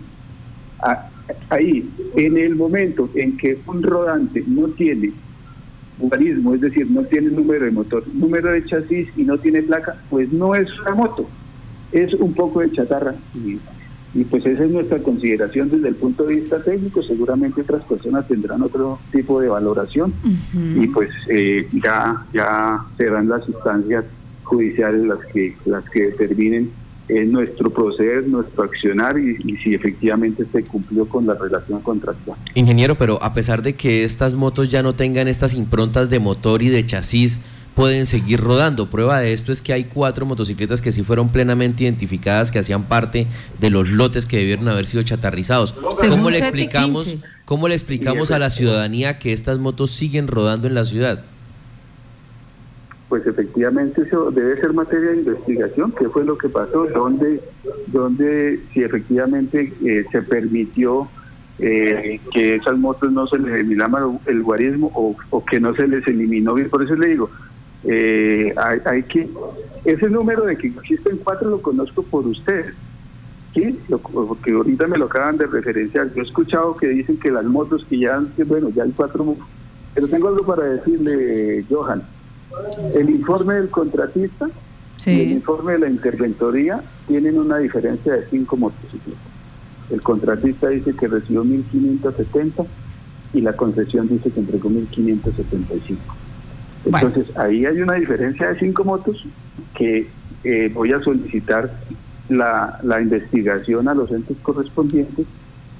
Ahí, 1.49 1.89
en 2.15 2.37
el 2.37 2.55
momento 2.55 3.09
en 3.15 3.37
que 3.37 3.57
un 3.65 3.81
rodante 3.81 4.43
no 4.45 4.67
tiene 4.67 5.13
guarismo, 5.97 6.53
es 6.53 6.61
decir, 6.61 6.85
no 6.91 7.01
tiene 7.05 7.31
número 7.31 7.65
de 7.65 7.71
motor, 7.71 8.03
número 8.13 8.51
de 8.51 8.63
chasis 8.65 9.07
y 9.17 9.23
no 9.23 9.39
tiene 9.39 9.63
placa, 9.63 9.99
pues 10.11 10.31
no 10.31 10.53
es 10.53 10.69
una 10.81 10.93
moto, 10.93 11.27
es 11.91 12.13
un 12.13 12.35
poco 12.35 12.59
de 12.59 12.71
chatarra. 12.71 13.15
Y 14.17 14.23
pues 14.23 14.43
esa 14.47 14.63
es 14.63 14.71
nuestra 14.71 14.97
consideración 15.03 15.69
desde 15.69 15.89
el 15.89 15.95
punto 15.95 16.23
de 16.23 16.37
vista 16.37 16.63
técnico. 16.63 17.03
Seguramente 17.03 17.61
otras 17.61 17.83
personas 17.83 18.27
tendrán 18.27 18.63
otro 18.63 18.97
tipo 19.11 19.39
de 19.39 19.47
valoración 19.47 20.11
y 20.53 20.87
pues 20.87 21.11
eh, 21.29 21.67
ya 21.83 22.25
ya 22.33 22.79
serán 22.97 23.29
las 23.29 23.47
instancias 23.47 24.05
judiciales 24.41 25.05
las 25.05 25.19
que 25.31 25.55
las 25.65 25.87
que 25.91 26.07
determinen 26.07 26.71
eh, 27.09 27.25
nuestro 27.25 27.69
proceder, 27.69 28.27
nuestro 28.27 28.63
accionar 28.63 29.19
y, 29.19 29.37
y, 29.45 29.55
si 29.57 29.75
efectivamente 29.75 30.45
se 30.51 30.63
cumplió 30.63 31.07
con 31.07 31.27
la 31.27 31.35
relación 31.35 31.81
contractual. 31.81 32.39
Ingeniero, 32.55 32.95
pero 32.95 33.21
a 33.21 33.33
pesar 33.35 33.61
de 33.61 33.75
que 33.75 34.03
estas 34.03 34.33
motos 34.33 34.67
ya 34.69 34.81
no 34.81 34.93
tengan 34.95 35.27
estas 35.27 35.53
improntas 35.53 36.09
de 36.09 36.19
motor 36.19 36.63
y 36.63 36.69
de 36.69 36.85
chasis, 36.85 37.39
pueden 37.77 38.07
seguir 38.07 38.41
rodando. 38.41 38.89
Prueba 38.89 39.19
de 39.19 39.33
esto 39.33 39.51
es 39.51 39.61
que 39.61 39.71
hay 39.71 39.83
cuatro 39.83 40.25
motocicletas 40.25 40.81
que 40.81 40.91
sí 40.91 41.03
fueron 41.03 41.29
plenamente 41.29 41.83
identificadas, 41.83 42.51
que 42.51 42.57
hacían 42.57 42.85
parte 42.85 43.27
de 43.59 43.69
los 43.69 43.89
lotes 43.89 44.25
que 44.25 44.37
debieron 44.37 44.67
haber 44.67 44.87
sido 44.87 45.03
chatarrizados. 45.03 45.73
¿Cómo 45.73 46.31
le 46.31 46.39
explicamos, 46.39 47.17
cómo 47.45 47.67
le 47.67 47.75
explicamos 47.75 48.31
a 48.31 48.39
la 48.39 48.49
ciudadanía 48.49 49.19
que 49.19 49.31
estas 49.31 49.59
motos 49.59 49.91
siguen 49.91 50.27
rodando 50.27 50.67
en 50.67 50.73
la 50.73 50.85
ciudad? 50.85 51.23
Pues 53.09 53.27
efectivamente 53.27 54.01
eso 54.01 54.31
debe 54.31 54.59
ser 54.59 54.73
materia 54.73 55.11
de 55.11 55.17
investigación, 55.17 55.93
qué 55.99 56.09
fue 56.09 56.25
lo 56.25 56.35
que 56.35 56.49
pasó, 56.49 56.87
dónde, 56.87 57.41
dónde 57.85 58.59
si 58.73 58.81
efectivamente 58.81 59.71
eh, 59.85 60.03
se 60.11 60.23
permitió 60.23 61.07
eh, 61.59 62.19
que 62.33 62.55
esas 62.55 62.77
motos 62.77 63.11
no 63.11 63.27
se 63.27 63.37
les 63.37 63.53
eliminaba 63.53 64.01
el 64.25 64.41
guarismo 64.41 64.91
o, 64.95 65.15
o, 65.29 65.45
que 65.45 65.59
no 65.59 65.75
se 65.75 65.87
les 65.87 66.07
eliminó 66.07 66.55
bien. 66.55 66.69
Por 66.69 66.83
eso 66.83 66.95
le 66.95 67.07
digo, 67.07 67.29
eh, 67.89 68.53
hay, 68.57 69.03
que, 69.03 69.29
ese 69.85 70.09
número 70.09 70.45
de 70.45 70.57
que 70.57 70.67
existen 70.67 71.19
cuatro 71.23 71.49
lo 71.49 71.61
conozco 71.61 72.03
por 72.03 72.27
ustedes, 72.27 72.73
¿sí? 73.53 73.79
porque 73.89 74.51
ahorita 74.51 74.87
me 74.87 74.97
lo 74.97 75.05
acaban 75.05 75.37
de 75.37 75.47
referenciar. 75.47 76.13
Yo 76.13 76.21
he 76.21 76.25
escuchado 76.25 76.75
que 76.75 76.89
dicen 76.89 77.17
que 77.17 77.31
las 77.31 77.45
motos 77.45 77.85
que 77.89 77.99
ya, 77.99 78.21
bueno, 78.45 78.69
ya 78.69 78.83
hay 78.83 78.91
cuatro, 78.91 79.37
pero 79.93 80.07
tengo 80.09 80.27
algo 80.27 80.45
para 80.45 80.63
decirle, 80.63 81.65
Johan. 81.69 82.03
El 82.93 83.09
informe 83.09 83.53
del 83.53 83.69
contratista 83.69 84.49
y 85.05 85.21
el 85.21 85.31
informe 85.31 85.73
de 85.73 85.79
la 85.79 85.89
interventoría 85.89 86.83
tienen 87.07 87.37
una 87.37 87.57
diferencia 87.57 88.13
de 88.13 88.27
cinco 88.29 88.57
motocicletas. 88.57 89.21
El 89.89 90.01
contratista 90.01 90.67
dice 90.67 90.93
que 90.93 91.07
recibió 91.07 91.45
1.570 91.45 92.65
y 93.33 93.41
la 93.41 93.53
concesión 93.53 94.09
dice 94.09 94.29
que 94.29 94.39
entregó 94.39 94.69
1.575. 94.69 96.26
Entonces, 96.85 97.35
ahí 97.37 97.65
hay 97.65 97.81
una 97.81 97.93
diferencia 97.93 98.51
de 98.51 98.59
cinco 98.59 98.83
motos 98.83 99.25
que 99.75 100.07
eh, 100.43 100.71
voy 100.73 100.91
a 100.93 100.99
solicitar 100.99 101.71
la, 102.29 102.79
la, 102.83 103.01
investigación 103.01 103.87
a 103.87 103.93
los 103.93 104.11
entes 104.11 104.37
correspondientes, 104.41 105.25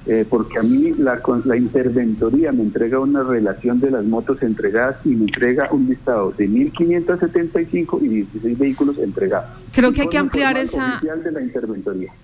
eh, 0.06 0.24
porque 0.28 0.58
a 0.58 0.62
mí 0.62 0.92
la, 0.96 1.20
la 1.44 1.56
interventoría 1.56 2.50
me 2.52 2.62
entrega 2.62 2.98
una 2.98 3.22
relación 3.22 3.80
de 3.80 3.90
las 3.90 4.04
motos 4.04 4.42
entregadas 4.42 4.96
y 5.04 5.10
me 5.10 5.26
entrega 5.26 5.68
un 5.70 5.88
listado 5.88 6.32
de 6.32 6.48
1.575 6.48 8.02
y 8.02 8.08
16 8.08 8.58
vehículos 8.58 8.98
entregados. 8.98 9.50
Creo 9.72 9.92
que 9.92 10.02
hay 10.02 10.08
que 10.08 10.18
ampliar 10.18 10.56
esa... 10.56 11.00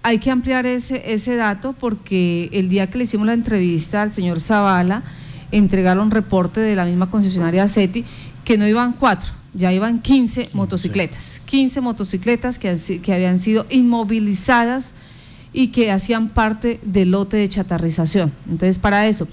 Hay 0.02 0.18
que 0.18 0.30
ampliar 0.30 0.64
ese, 0.66 1.12
ese 1.12 1.36
dato 1.36 1.74
porque 1.78 2.48
el 2.52 2.68
día 2.68 2.90
que 2.90 2.98
le 2.98 3.04
hicimos 3.04 3.26
la 3.26 3.34
entrevista 3.34 4.02
al 4.02 4.10
señor 4.10 4.40
Zavala, 4.40 5.02
entregaron 5.50 6.10
reporte 6.10 6.60
de 6.60 6.74
la 6.74 6.84
misma 6.84 7.10
concesionaria 7.10 7.68
SETI 7.68 8.04
que 8.44 8.58
no 8.58 8.66
iban 8.66 8.92
cuatro, 8.92 9.32
ya 9.54 9.72
iban 9.72 10.00
15, 10.00 10.50
motocicletas, 10.52 11.40
15 11.46 11.80
motocicletas 11.80 12.58
que, 12.58 13.00
que 13.02 13.14
habían 13.14 13.38
sido 13.38 13.66
inmovilizadas 13.70 14.94
y 15.52 15.68
que 15.68 15.90
hacían 15.90 16.28
parte 16.28 16.80
del 16.82 17.12
lote 17.12 17.36
de 17.36 17.48
chatarrización. 17.48 18.32
Entonces, 18.48 18.78
para 18.78 19.06
eso. 19.06 19.28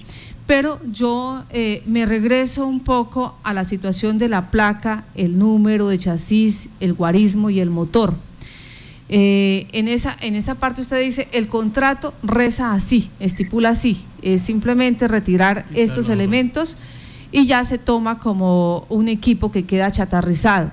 Pero 0.46 0.80
yo 0.84 1.44
eh, 1.50 1.82
me 1.86 2.06
regreso 2.06 2.66
un 2.66 2.80
poco 2.80 3.36
a 3.42 3.52
la 3.52 3.64
situación 3.64 4.18
de 4.18 4.28
la 4.28 4.50
placa, 4.50 5.04
el 5.14 5.38
número 5.38 5.88
de 5.88 5.98
chasis, 5.98 6.68
el 6.80 6.94
guarismo 6.94 7.50
y 7.50 7.60
el 7.60 7.70
motor. 7.70 8.14
Eh, 9.08 9.66
en, 9.72 9.88
esa, 9.88 10.16
en 10.20 10.36
esa 10.36 10.54
parte 10.56 10.80
usted 10.80 11.00
dice, 11.00 11.28
el 11.32 11.48
contrato 11.48 12.14
reza 12.22 12.72
así, 12.72 13.10
estipula 13.20 13.70
así, 13.70 14.04
es 14.22 14.42
simplemente 14.42 15.06
retirar 15.06 15.66
estos 15.74 16.08
elementos 16.08 16.76
y 17.32 17.46
ya 17.46 17.64
se 17.64 17.78
toma 17.78 18.18
como 18.18 18.86
un 18.90 19.08
equipo 19.08 19.50
que 19.50 19.64
queda 19.64 19.90
chatarrizado. 19.90 20.70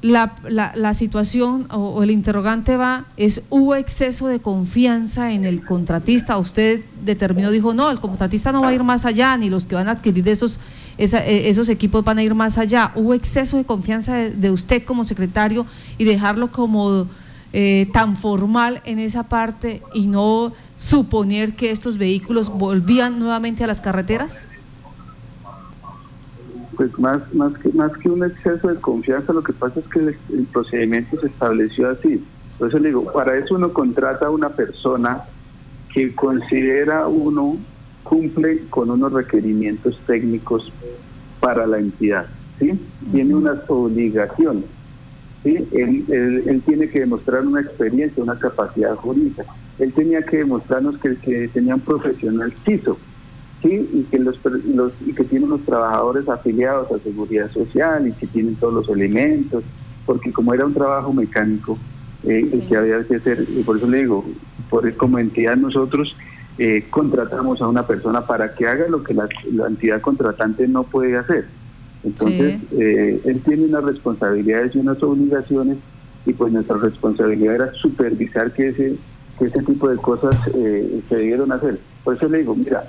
La, 0.00 0.34
la, 0.44 0.92
situación 0.92 1.66
o, 1.70 2.02
el 2.02 2.10
interrogante 2.10 2.76
va, 2.76 3.06
es 3.16 3.42
¿hubo 3.48 3.74
exceso 3.74 4.28
de 4.28 4.38
confianza 4.38 5.32
en 5.32 5.46
el 5.46 5.64
contratista? 5.64 6.36
Usted 6.36 6.82
determinó, 7.02 7.50
dijo, 7.50 7.72
no, 7.72 7.90
el 7.90 8.00
contratista 8.00 8.52
no 8.52 8.60
va 8.60 8.68
a 8.68 8.74
ir 8.74 8.82
más 8.82 9.06
allá, 9.06 9.34
ni 9.38 9.48
los 9.48 9.64
que 9.64 9.76
van 9.76 9.88
a 9.88 9.92
adquirir 9.92 10.28
esos, 10.28 10.58
e, 10.98 11.48
esos 11.48 11.70
equipos 11.70 12.04
van 12.04 12.18
a 12.18 12.22
ir 12.22 12.34
más 12.34 12.58
allá. 12.58 12.92
¿Hubo 12.94 13.14
exceso 13.14 13.56
de 13.56 13.64
confianza 13.64 14.14
de, 14.14 14.50
usted 14.50 14.84
como 14.84 15.06
secretario 15.06 15.64
y 15.96 16.04
dejarlo 16.04 16.52
como 16.52 17.06
eh, 17.54 17.88
tan 17.90 18.14
formal 18.14 18.82
en 18.84 18.98
esa 18.98 19.22
parte 19.22 19.80
y 19.94 20.06
no 20.06 20.52
suponer 20.76 21.56
que 21.56 21.70
estos 21.70 21.96
vehículos 21.96 22.50
volvían 22.50 23.18
nuevamente 23.18 23.64
a 23.64 23.66
las 23.66 23.80
carreteras? 23.80 24.50
Pues 26.76 26.98
más, 26.98 27.20
más, 27.34 27.52
que, 27.58 27.70
más 27.72 27.92
que 27.98 28.08
un 28.08 28.24
exceso 28.24 28.68
de 28.68 28.80
confianza, 28.80 29.32
lo 29.32 29.42
que 29.42 29.52
pasa 29.52 29.80
es 29.80 29.86
que 29.88 29.98
el, 30.00 30.46
procedimiento 30.52 31.20
se 31.20 31.26
estableció 31.26 31.90
así. 31.90 32.24
Entonces 32.52 32.80
le 32.80 32.88
digo, 32.88 33.12
para 33.12 33.36
eso 33.36 33.54
uno 33.54 33.72
contrata 33.72 34.26
a 34.26 34.30
una 34.30 34.50
persona 34.50 35.22
que 35.92 36.14
considera 36.14 37.06
uno 37.06 37.56
cumple 38.02 38.60
con 38.70 38.90
unos 38.90 39.12
requerimientos 39.12 39.98
técnicos 40.06 40.72
para 41.40 41.66
la 41.66 41.78
entidad, 41.78 42.26
¿sí? 42.58 42.78
Tiene 43.12 43.34
unas 43.34 43.58
obligaciones, 43.68 44.64
¿sí? 45.42 45.68
Él, 45.72 46.04
él, 46.46 46.62
tiene 46.66 46.88
que 46.88 47.00
demostrar 47.00 47.46
una 47.46 47.60
experiencia, 47.60 48.22
una 48.22 48.38
capacidad 48.38 48.94
jurídica. 48.96 49.44
Él 49.78 49.92
tenía 49.92 50.22
que 50.22 50.38
demostrarnos 50.38 50.98
que, 50.98 51.16
que 51.16 51.48
tenía 51.48 51.74
un 51.74 51.80
profesional 51.80 52.52
CISO, 52.64 52.98
¿sí? 53.64 53.90
Y 53.92 54.02
que, 54.04 54.18
los, 54.18 54.38
los, 54.66 54.92
y 55.04 55.12
que 55.12 55.24
tiene 55.24 55.46
unos 55.46 55.62
trabajadores 55.62 56.28
afiliados 56.28 56.92
a 56.92 57.02
Seguridad 57.02 57.50
Social 57.50 58.06
y 58.06 58.12
que 58.12 58.28
tienen 58.28 58.54
todos 58.56 58.74
los 58.74 58.88
elementos, 58.88 59.64
porque 60.06 60.30
como 60.30 60.54
era 60.54 60.66
un 60.66 60.74
trabajo 60.74 61.12
mecánico, 61.12 61.78
eh, 62.22 62.64
que 62.68 62.76
había 62.76 63.02
que 63.04 63.16
hacer, 63.16 63.44
y 63.48 63.62
por 63.62 63.78
eso 63.78 63.88
le 63.88 63.98
digo, 63.98 64.24
por 64.70 64.94
como 64.96 65.18
entidad 65.18 65.56
nosotros 65.56 66.14
eh, 66.58 66.84
contratamos 66.88 67.60
a 67.60 67.68
una 67.68 67.86
persona 67.86 68.26
para 68.26 68.54
que 68.54 68.66
haga 68.66 68.88
lo 68.88 69.02
que 69.02 69.12
la, 69.12 69.28
entidad 69.66 70.00
contratante 70.00 70.68
no 70.68 70.84
puede 70.84 71.16
hacer. 71.16 71.46
Entonces, 72.04 72.60
eh, 72.72 73.20
él 73.24 73.40
tiene 73.44 73.64
unas 73.64 73.84
responsabilidades 73.84 74.74
y 74.74 74.78
unas 74.78 75.02
obligaciones 75.02 75.78
y 76.26 76.32
pues 76.32 76.52
nuestra 76.52 76.76
responsabilidad 76.76 77.54
era 77.54 77.72
supervisar 77.74 78.52
que 78.52 78.68
ese, 78.68 78.96
que 79.38 79.46
ese 79.46 79.62
tipo 79.62 79.88
de 79.88 79.96
cosas 79.96 80.36
eh, 80.54 81.00
se 81.08 81.16
debieron 81.16 81.50
hacer. 81.52 81.78
Por 82.02 82.14
eso 82.14 82.28
le 82.28 82.38
digo, 82.38 82.54
mira, 82.54 82.84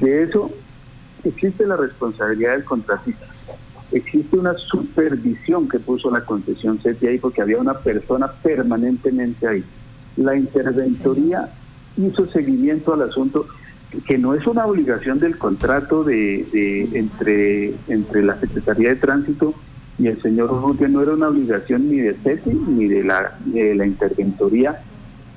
de 0.00 0.22
eso 0.22 0.50
existe 1.24 1.66
la 1.66 1.76
responsabilidad 1.76 2.52
del 2.52 2.64
contratista. 2.64 3.26
Existe 3.92 4.38
una 4.38 4.54
supervisión 4.54 5.68
que 5.68 5.78
puso 5.78 6.10
la 6.10 6.24
concesión 6.24 6.78
CETI 6.78 7.06
ahí 7.08 7.18
porque 7.18 7.42
había 7.42 7.58
una 7.58 7.74
persona 7.74 8.30
permanentemente 8.30 9.46
ahí. 9.46 9.64
La 10.16 10.36
interventoría 10.36 11.50
hizo 11.96 12.26
seguimiento 12.30 12.94
al 12.94 13.02
asunto 13.02 13.46
que 14.06 14.16
no 14.16 14.34
es 14.34 14.46
una 14.46 14.66
obligación 14.66 15.18
del 15.18 15.36
contrato 15.36 16.04
de, 16.04 16.88
entre, 16.94 17.74
entre 17.88 18.22
la 18.22 18.38
Secretaría 18.38 18.90
de 18.90 18.96
Tránsito 18.96 19.54
y 19.98 20.06
el 20.06 20.22
señor 20.22 20.52
Urrutia, 20.52 20.88
no 20.88 21.02
era 21.02 21.12
una 21.12 21.28
obligación 21.28 21.90
ni 21.90 21.98
de 21.98 22.14
CETI 22.14 22.50
ni 22.50 22.86
de 22.86 23.04
la, 23.04 23.36
de 23.44 23.74
la 23.74 23.86
interventoría 23.86 24.80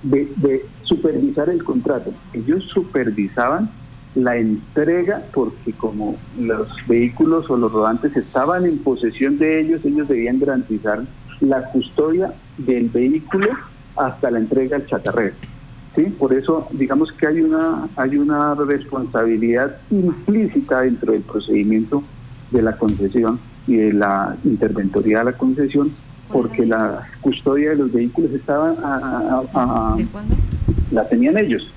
de, 0.03 0.31
de 0.37 0.65
supervisar 0.83 1.49
el 1.49 1.63
contrato. 1.63 2.13
Ellos 2.33 2.63
supervisaban 2.71 3.69
la 4.15 4.37
entrega 4.37 5.23
porque 5.33 5.73
como 5.73 6.15
los 6.39 6.67
vehículos 6.87 7.49
o 7.49 7.57
los 7.57 7.71
rodantes 7.71 8.15
estaban 8.15 8.65
en 8.65 8.77
posesión 8.79 9.37
de 9.39 9.61
ellos, 9.61 9.81
ellos 9.83 10.07
debían 10.07 10.39
garantizar 10.39 11.03
la 11.39 11.63
custodia 11.71 12.33
del 12.57 12.89
vehículo 12.89 13.49
hasta 13.95 14.31
la 14.31 14.39
entrega 14.39 14.77
al 14.77 14.85
chatarrero. 14.85 15.35
¿sí? 15.95 16.03
Por 16.03 16.33
eso, 16.33 16.67
digamos 16.71 17.11
que 17.13 17.27
hay 17.27 17.41
una, 17.41 17.87
hay 17.95 18.17
una 18.17 18.55
responsabilidad 18.55 19.77
implícita 19.91 20.81
dentro 20.81 21.13
del 21.13 21.21
procedimiento 21.21 22.03
de 22.51 22.61
la 22.61 22.77
concesión 22.77 23.39
y 23.67 23.77
de 23.77 23.93
la 23.93 24.35
interventoría 24.43 25.19
de 25.19 25.25
la 25.25 25.33
concesión, 25.33 25.91
porque 26.31 26.65
la 26.65 27.07
custodia 27.21 27.71
de 27.71 27.75
los 27.77 27.91
vehículos 27.91 28.31
estaban 28.31 28.75
a, 28.83 29.95
la 30.91 31.07
tenían 31.09 31.37
ellos. 31.37 31.71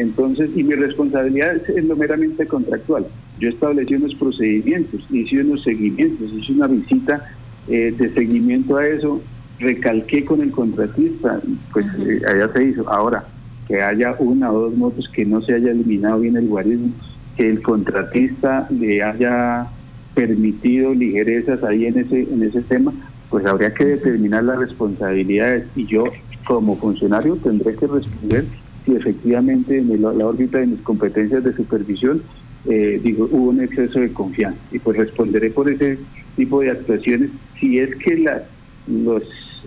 Entonces, 0.00 0.50
y 0.56 0.62
mi 0.62 0.74
responsabilidad 0.74 1.56
es, 1.68 1.84
lo 1.84 1.94
meramente 1.94 2.46
contractual. 2.46 3.06
Yo 3.38 3.50
establecí 3.50 3.94
unos 3.94 4.14
procedimientos, 4.14 5.02
hice 5.10 5.42
unos 5.42 5.62
seguimientos, 5.62 6.32
hice 6.32 6.52
una 6.52 6.66
visita 6.66 7.34
eh, 7.68 7.94
de 7.96 8.14
seguimiento 8.14 8.78
a 8.78 8.86
eso, 8.86 9.20
recalqué 9.58 10.24
con 10.24 10.40
el 10.40 10.50
contratista, 10.52 11.40
pues 11.72 11.84
eh, 12.06 12.22
allá 12.26 12.50
se 12.52 12.64
hizo. 12.64 12.88
Ahora, 12.88 13.24
que 13.68 13.82
haya 13.82 14.16
una 14.18 14.50
o 14.50 14.62
dos 14.62 14.74
motos 14.74 15.08
que 15.14 15.26
no 15.26 15.42
se 15.42 15.54
haya 15.54 15.70
eliminado 15.70 16.20
bien 16.20 16.36
el 16.36 16.48
guarismo, 16.48 16.92
que 17.36 17.50
el 17.50 17.60
contratista 17.60 18.66
le 18.70 19.02
haya 19.02 19.68
permitido 20.14 20.94
ligerezas 20.94 21.62
ahí 21.62 21.86
en 21.86 21.98
ese, 21.98 22.22
en 22.22 22.42
ese 22.42 22.62
tema, 22.62 22.92
pues 23.28 23.44
habría 23.44 23.72
que 23.74 23.84
determinar 23.84 24.44
las 24.44 24.58
responsabilidades 24.58 25.66
y 25.76 25.86
yo 25.86 26.04
como 26.46 26.76
funcionario 26.76 27.36
tendré 27.36 27.76
que 27.76 27.86
responder 27.86 28.44
si 28.84 28.94
efectivamente 28.94 29.78
en 29.78 30.00
la 30.00 30.26
órbita 30.26 30.58
de 30.58 30.68
mis 30.68 30.80
competencias 30.80 31.44
de 31.44 31.54
supervisión 31.54 32.22
eh, 32.66 33.00
digo 33.02 33.28
hubo 33.30 33.50
un 33.50 33.60
exceso 33.62 34.00
de 34.00 34.12
confianza. 34.12 34.60
Y 34.70 34.78
pues 34.78 34.96
responderé 34.96 35.50
por 35.50 35.70
ese 35.70 35.98
tipo 36.36 36.60
de 36.60 36.70
actuaciones. 36.70 37.30
Si 37.58 37.78
es 37.78 37.94
que 37.96 38.18
la, 38.18 38.42
los, 38.86 39.22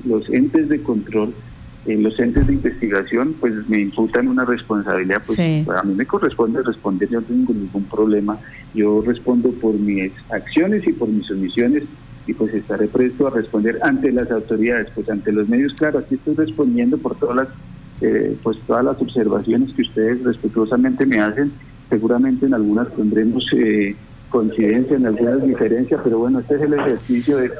los 0.05 0.29
entes 0.29 0.69
de 0.69 0.81
control 0.81 1.33
en 1.85 2.01
los 2.01 2.17
entes 2.19 2.47
de 2.47 2.53
investigación 2.53 3.35
pues 3.39 3.53
me 3.67 3.79
imputan 3.81 4.27
una 4.27 4.45
responsabilidad, 4.45 5.21
pues 5.25 5.39
a 5.39 5.83
mí 5.83 5.93
me 5.93 6.05
corresponde 6.05 6.63
responder, 6.63 7.09
yo 7.09 7.19
no 7.19 7.27
tengo 7.27 7.53
ningún 7.53 7.83
problema, 7.85 8.39
yo 8.73 9.03
respondo 9.05 9.51
por 9.51 9.73
mis 9.73 10.13
acciones 10.29 10.87
y 10.87 10.93
por 10.93 11.09
mis 11.09 11.29
omisiones 11.29 11.83
y 12.25 12.33
pues 12.33 12.53
estaré 12.53 12.87
presto 12.87 13.27
a 13.27 13.31
responder 13.31 13.79
ante 13.81 14.13
las 14.13 14.31
autoridades, 14.31 14.87
pues 14.95 15.09
ante 15.09 15.33
los 15.33 15.49
medios, 15.49 15.73
claro, 15.73 15.99
aquí 15.99 16.15
estoy 16.15 16.35
respondiendo 16.35 16.97
por 16.97 17.17
todas 17.17 17.35
las 17.35 17.47
eh, 18.01 18.37
pues 18.43 18.57
todas 18.67 18.83
las 18.83 18.99
observaciones 19.01 19.73
que 19.73 19.83
ustedes 19.83 20.23
respetuosamente 20.23 21.05
me 21.05 21.19
hacen, 21.19 21.51
seguramente 21.89 22.45
en 22.45 22.53
algunas 22.53 22.89
tendremos 22.95 23.45
eh, 23.55 23.95
coincidencia, 24.33 24.97
en 24.97 25.05
algunas 25.05 25.43
diferencias, 25.43 26.01
pero 26.03 26.17
bueno, 26.17 26.39
este 26.39 26.55
es 26.55 26.61
el 26.63 26.73
ejercicio 26.73 27.37
de, 27.37 27.51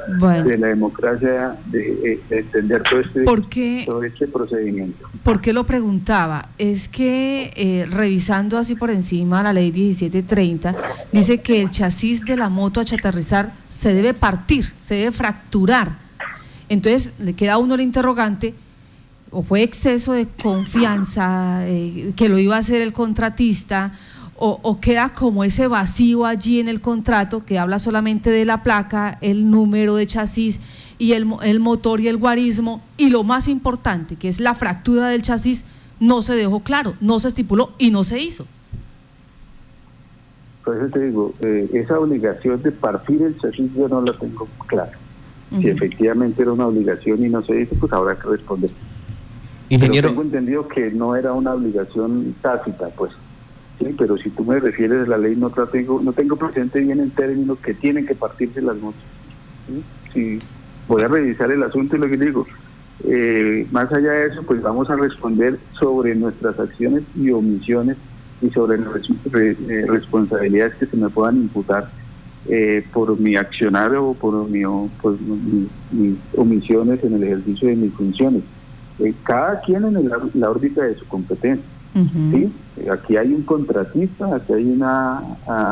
la 0.58 0.66
democracia, 0.66 1.56
de, 1.66 2.20
entender 2.30 2.82
todo 2.82 3.00
este, 3.00 3.84
todo 3.86 4.02
este 4.02 4.26
procedimiento. 4.26 5.08
¿Por 5.22 5.40
qué 5.40 5.52
lo 5.52 5.64
preguntaba? 5.64 6.48
Es 6.58 6.88
que 6.88 7.52
eh, 7.54 7.86
revisando 7.88 8.58
así 8.58 8.74
por 8.74 8.90
encima 8.90 9.44
la 9.44 9.52
ley 9.52 9.70
1730, 9.70 10.74
dice 11.12 11.40
que 11.40 11.62
el 11.62 11.70
chasis 11.70 12.24
de 12.24 12.36
la 12.36 12.48
moto 12.48 12.80
a 12.80 12.84
chatarrizar 12.84 13.52
se 13.68 13.94
debe 13.94 14.12
partir, 14.12 14.64
se 14.80 14.96
debe 14.96 15.12
fracturar. 15.12 15.98
Entonces 16.68 17.14
le 17.20 17.34
queda 17.34 17.52
a 17.52 17.58
uno 17.58 17.76
el 17.76 17.82
interrogante, 17.82 18.52
o 19.34 19.42
fue 19.42 19.62
exceso 19.62 20.12
de 20.12 20.26
confianza, 20.26 21.66
eh, 21.66 22.12
que 22.16 22.28
lo 22.28 22.38
iba 22.38 22.54
a 22.54 22.60
hacer 22.60 22.80
el 22.80 22.92
contratista, 22.92 23.92
o, 24.36 24.78
queda 24.80 25.14
como 25.14 25.44
ese 25.44 25.68
vacío 25.68 26.26
allí 26.26 26.60
en 26.60 26.68
el 26.68 26.80
contrato 26.80 27.44
que 27.44 27.58
habla 27.58 27.78
solamente 27.78 28.30
de 28.30 28.44
la 28.44 28.62
placa, 28.62 29.16
el 29.22 29.50
número 29.50 29.94
de 29.96 30.06
chasis 30.06 30.60
y 30.98 31.12
el, 31.12 31.26
el 31.42 31.60
motor 31.60 32.00
y 32.00 32.08
el 32.08 32.16
guarismo, 32.16 32.82
y 32.96 33.10
lo 33.10 33.22
más 33.22 33.48
importante, 33.48 34.16
que 34.16 34.28
es 34.28 34.40
la 34.40 34.54
fractura 34.54 35.08
del 35.08 35.22
chasis, 35.22 35.64
no 36.00 36.20
se 36.20 36.34
dejó 36.34 36.60
claro, 36.60 36.94
no 37.00 37.20
se 37.20 37.28
estipuló 37.28 37.72
y 37.78 37.90
no 37.90 38.04
se 38.04 38.20
hizo. 38.20 38.46
Por 40.64 40.76
eso 40.76 40.88
te 40.88 41.06
digo, 41.06 41.34
eh, 41.40 41.70
esa 41.72 41.98
obligación 41.98 42.62
de 42.62 42.72
partir 42.72 43.22
el 43.22 43.38
chasis 43.38 43.72
yo 43.74 43.88
no 43.88 44.02
la 44.02 44.16
tengo 44.18 44.48
clara. 44.66 44.98
Si 45.60 45.68
efectivamente 45.68 46.42
era 46.42 46.52
una 46.52 46.66
obligación 46.66 47.24
y 47.24 47.28
no 47.28 47.44
se 47.44 47.60
hizo, 47.60 47.76
pues 47.76 47.92
habrá 47.92 48.18
que 48.18 48.28
responder. 48.28 48.70
Ingeniero. 49.68 50.08
Pero 50.08 50.22
tengo 50.22 50.22
entendido 50.22 50.68
que 50.68 50.90
no 50.90 51.16
era 51.16 51.32
una 51.32 51.54
obligación 51.54 52.34
tácita, 52.42 52.88
pues. 52.96 53.12
Sí, 53.78 53.94
pero 53.98 54.16
si 54.16 54.30
tú 54.30 54.44
me 54.44 54.60
refieres 54.60 55.06
a 55.06 55.10
la 55.10 55.18
ley, 55.18 55.34
no 55.34 55.50
tengo, 55.50 56.00
no 56.00 56.12
tengo 56.12 56.36
presente 56.36 56.80
bien 56.80 57.00
el 57.00 57.10
término 57.10 57.56
que 57.56 57.74
tienen 57.74 58.06
que 58.06 58.14
partirse 58.14 58.62
las 58.62 58.76
motos. 58.76 59.02
¿sí? 60.12 60.38
voy 60.86 61.02
a 61.02 61.08
revisar 61.08 61.50
el 61.50 61.62
asunto 61.62 61.96
y 61.96 61.98
lo 61.98 62.08
que 62.08 62.16
digo. 62.16 62.46
Eh, 63.04 63.66
más 63.72 63.92
allá 63.92 64.12
de 64.12 64.26
eso, 64.28 64.42
pues 64.42 64.62
vamos 64.62 64.88
a 64.90 64.96
responder 64.96 65.58
sobre 65.78 66.14
nuestras 66.14 66.58
acciones 66.58 67.02
y 67.16 67.30
omisiones 67.30 67.96
y 68.40 68.50
sobre 68.50 68.78
las 68.78 68.88
eh, 69.34 69.86
responsabilidades 69.88 70.74
que 70.76 70.86
se 70.86 70.96
me 70.96 71.08
puedan 71.08 71.36
imputar 71.36 71.90
eh, 72.46 72.84
por 72.92 73.18
mi 73.18 73.36
accionar 73.36 73.94
o 73.96 74.14
por, 74.14 74.48
mi, 74.48 74.62
por 75.00 75.16
mis 75.20 76.18
omisiones 76.36 77.02
en 77.02 77.14
el 77.14 77.24
ejercicio 77.24 77.68
de 77.68 77.76
mis 77.76 77.92
funciones. 77.94 78.42
Cada 79.24 79.60
quien 79.60 79.84
en 79.84 80.10
la 80.34 80.50
órbita 80.50 80.82
de 80.82 80.94
su 80.96 81.06
competencia. 81.06 81.64
¿sí? 82.32 82.52
Aquí 82.90 83.16
hay 83.16 83.32
un 83.32 83.42
contratista, 83.42 84.34
aquí 84.34 84.52
hay 84.52 84.64
una, 84.64 85.22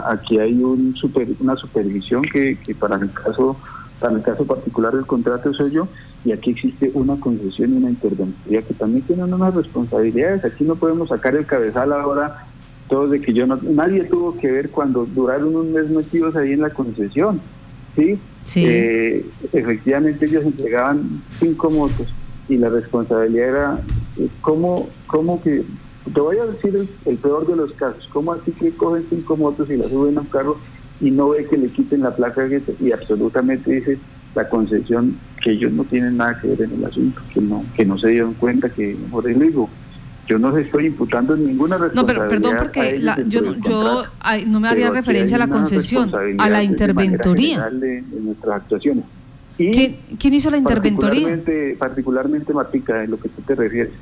aquí 0.08 0.38
hay 0.38 0.62
un 0.62 0.94
super, 0.96 1.28
una 1.40 1.56
supervisión 1.56 2.22
que, 2.22 2.56
para 2.78 2.96
el 2.96 3.12
caso 3.12 3.56
para 3.98 4.14
el 4.14 4.22
caso 4.22 4.44
particular 4.44 4.92
del 4.92 5.06
contrato 5.06 5.54
soy 5.54 5.70
yo 5.70 5.86
y 6.24 6.32
aquí 6.32 6.50
existe 6.50 6.90
una 6.92 7.20
concesión 7.20 7.72
y 7.72 7.76
una 7.76 7.90
intervención 7.90 8.64
que 8.64 8.74
también 8.74 9.02
tienen 9.02 9.32
unas 9.32 9.54
responsabilidades. 9.54 10.44
Aquí 10.44 10.64
no 10.64 10.74
podemos 10.74 11.08
sacar 11.08 11.36
el 11.36 11.46
cabezal 11.46 11.92
ahora 11.92 12.46
todos 12.88 13.12
de 13.12 13.20
que 13.20 13.32
yo 13.32 13.46
no, 13.46 13.60
nadie 13.62 14.02
tuvo 14.04 14.36
que 14.36 14.50
ver 14.50 14.70
cuando 14.70 15.06
duraron 15.06 15.54
un 15.54 15.72
mes 15.72 15.88
metidos 15.88 16.34
ahí 16.34 16.52
en 16.52 16.62
la 16.62 16.70
concesión, 16.70 17.40
¿sí? 17.94 18.18
Eh, 18.56 19.24
efectivamente 19.52 20.26
ellos 20.26 20.44
entregaban 20.44 21.22
cinco 21.38 21.70
motos 21.70 22.08
y 22.48 22.56
la 22.56 22.68
responsabilidad 22.68 23.48
era 23.48 23.80
cómo, 24.40 24.88
cómo 25.06 25.42
que, 25.42 25.64
te 26.12 26.20
voy 26.20 26.38
a 26.38 26.46
decir 26.46 26.88
el, 27.04 27.16
peor 27.18 27.46
de 27.46 27.56
los 27.56 27.72
casos, 27.72 28.08
cómo 28.12 28.32
así 28.32 28.52
que 28.52 28.72
cogen 28.72 29.04
cinco 29.08 29.36
motos 29.36 29.70
y 29.70 29.76
las 29.76 29.88
suben 29.88 30.18
a 30.18 30.22
un 30.22 30.26
carro 30.26 30.58
y 31.00 31.10
no 31.10 31.30
ve 31.30 31.46
que 31.46 31.56
le 31.56 31.68
quiten 31.68 32.02
la 32.02 32.14
placa 32.14 32.46
y 32.80 32.92
absolutamente 32.92 33.72
dice 33.72 33.98
la 34.34 34.48
concesión 34.48 35.18
que 35.42 35.52
ellos 35.52 35.72
no 35.72 35.84
tienen 35.84 36.16
nada 36.16 36.40
que 36.40 36.48
ver 36.48 36.62
en 36.62 36.72
el 36.72 36.84
asunto, 36.84 37.20
que 37.32 37.40
no, 37.40 37.64
que 37.74 37.84
no 37.84 37.98
se 37.98 38.08
dieron 38.08 38.34
cuenta 38.34 38.68
que, 38.68 38.96
por 39.10 39.28
el 39.28 39.38
digo, 39.38 39.68
yo 40.28 40.38
no 40.38 40.54
se 40.54 40.62
estoy 40.62 40.86
imputando 40.86 41.36
ninguna 41.36 41.76
responsabilidad. 41.76 41.92
No, 41.92 42.06
pero 42.06 42.28
perdón, 42.28 42.56
porque 42.58 43.00
yo, 43.28 43.54
yo 43.56 44.04
no 44.46 44.60
me 44.60 44.68
haría 44.68 44.90
referencia 44.90 45.36
a 45.36 45.40
la 45.40 45.48
concesión, 45.48 46.10
a 46.38 46.48
la 46.48 46.62
interventoría. 46.62 47.68
De, 47.70 48.02
nuestras 48.20 48.62
actuaciones. 48.62 49.04
¿Quién, 49.56 49.98
hizo 50.34 50.50
la 50.50 50.56
interventoría? 50.56 51.28
Particularmente, 51.28 51.76
particularmente 51.78 52.52
Matica, 52.52 53.04
en 53.04 53.10
lo 53.10 53.20
que 53.20 53.28
tú 53.28 53.42
te 53.42 53.54
refieres. 53.54 53.92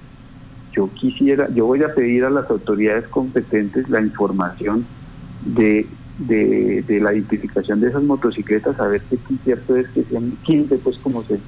Yo 0.73 0.89
quisiera, 0.95 1.49
yo 1.53 1.67
voy 1.67 1.83
a 1.83 1.95
pedir 1.95 2.25
a 2.25 2.31
las 2.31 2.49
autoridades 2.49 3.09
competentes 3.09 3.89
la 3.89 4.01
información 4.01 4.87
de, 5.45 5.87
de, 6.19 6.85
de 6.87 7.01
la 7.01 7.13
identificación 7.13 7.81
de 7.81 7.89
esas 7.89 8.05
motocicletas, 8.05 8.79
a 8.79 8.87
ver 8.87 9.03
qué 9.11 9.19
cierto 9.43 9.77
es 9.77 9.89
que 9.89 10.05
sean 10.05 10.37
15, 10.45 10.77
pues 10.77 10.97
como 10.99 11.25
se, 11.25 11.41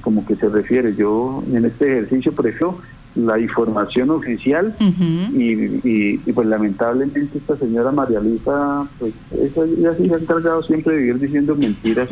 como 0.00 0.24
que 0.24 0.36
se 0.36 0.48
refiere. 0.48 0.94
Yo 0.94 1.42
en 1.52 1.64
este 1.64 1.86
ejercicio 1.86 2.32
prefiero 2.32 2.78
la 3.14 3.38
información 3.38 4.10
oficial 4.10 4.76
y, 5.34 6.18
pues 6.18 6.46
lamentablemente 6.46 7.38
esta 7.38 7.56
señora 7.56 7.90
María 7.90 8.20
Luisa 8.20 8.86
pues 8.98 9.12
ella 9.32 9.94
sí 9.98 10.08
se 10.08 10.14
ha 10.14 10.18
encargado 10.18 10.62
siempre 10.62 10.94
de 10.94 11.00
vivir 11.00 11.18
diciendo 11.18 11.56
mentiras 11.56 12.08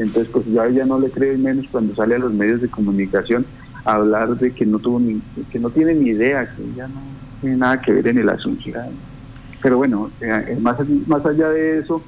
entonces 0.00 0.32
pues 0.32 0.46
ya 0.46 0.66
ella 0.66 0.86
no 0.86 0.98
le 0.98 1.10
cree 1.10 1.36
menos 1.36 1.66
cuando 1.70 1.94
sale 1.94 2.14
a 2.14 2.18
los 2.18 2.32
medios 2.32 2.60
de 2.60 2.68
comunicación 2.68 3.46
a 3.84 3.94
hablar 3.94 4.36
de 4.38 4.52
que 4.52 4.64
no 4.64 4.78
tuvo 4.78 4.98
ni, 4.98 5.20
que 5.50 5.58
no 5.58 5.70
tiene 5.70 5.94
ni 5.94 6.10
idea 6.10 6.50
que 6.54 6.62
ella 6.62 6.88
no 6.88 7.02
tiene 7.40 7.56
nada 7.56 7.80
que 7.80 7.92
ver 7.92 8.08
en 8.08 8.18
el 8.18 8.28
asunto 8.28 8.64
pero 9.62 9.76
bueno 9.76 10.10
eh, 10.20 10.56
más 10.60 10.76
más 11.06 11.24
allá 11.26 11.50
de 11.50 11.80
eso 11.80 12.02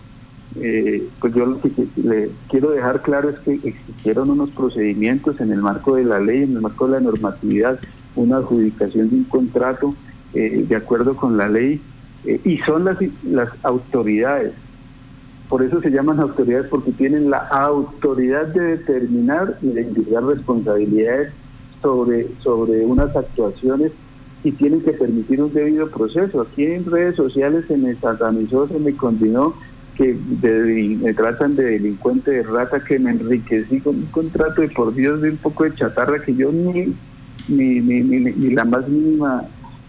eh, 0.57 1.09
pues 1.21 1.35
yo 1.35 1.47
lo 1.47 1.61
que 1.61 1.71
le 1.97 2.31
quiero 2.49 2.71
dejar 2.71 3.03
claro 3.03 3.31
es 3.31 3.39
que 3.41 3.55
existieron 3.69 4.31
unos 4.31 4.51
procedimientos 4.51 5.41
en 5.41 5.51
el 5.51 5.63
marco 5.63 5.97
de 5.97 6.05
la 6.05 6.21
ley, 6.21 6.43
en 6.43 6.57
el 6.57 6.61
marco 6.61 6.87
de 6.87 6.93
la 6.93 7.01
normatividad, 7.01 7.81
una 8.15 8.37
adjudicación 8.37 9.09
de 9.09 9.17
un 9.17 9.25
contrato 9.25 9.95
eh, 10.35 10.67
de 10.69 10.77
acuerdo 10.77 11.17
con 11.17 11.39
la 11.39 11.49
ley 11.49 11.83
y 12.25 12.59
son 12.59 12.85
las, 12.85 12.99
las 13.23 13.49
autoridades. 13.63 14.53
Por 15.53 15.63
eso 15.63 15.83
se 15.83 15.91
llaman 15.91 16.19
autoridades 16.19 16.69
porque 16.71 16.93
tienen 16.93 17.29
la 17.29 17.47
autoridad 17.49 18.47
de 18.47 18.79
determinar 18.79 19.59
y 19.61 19.67
de 19.67 19.83
indicar 19.83 20.25
responsabilidades 20.25 21.31
sobre, 21.83 22.27
sobre 22.43 22.87
unas 22.87 23.15
actuaciones 23.15 23.93
y 24.45 24.53
tienen 24.53 24.81
que 24.81 24.93
permitir 24.93 25.43
un 25.43 25.53
debido 25.53 25.91
proceso. 25.91 26.41
Aquí 26.41 26.65
en 26.65 26.87
redes 26.87 27.17
sociales 27.17 27.67
se 27.69 27.77
me 27.77 27.95
satanizó, 27.97 28.67
se 28.67 28.79
me 28.79 28.97
condenó 28.97 29.53
que 29.95 30.15
me 30.15 31.13
tratan 31.13 31.55
de 31.55 31.65
delincuente 31.65 32.31
de 32.31 32.45
rata, 32.45 32.83
que 32.83 32.99
me 32.99 33.11
enriquecí 33.11 33.79
con 33.81 33.97
un 33.97 34.07
contrato 34.07 34.63
de 34.63 34.71
por 34.71 34.95
Dios 34.95 35.21
de 35.21 35.33
un 35.33 35.37
poco 35.37 35.65
de 35.65 35.75
chatarra 35.75 36.23
que 36.23 36.35
yo 36.35 36.51
ni 36.51 36.95
ni, 37.49 37.79
ni, 37.79 38.01
ni, 38.01 38.51
la 38.55 38.65
más 38.65 38.89
mínima 38.89 39.43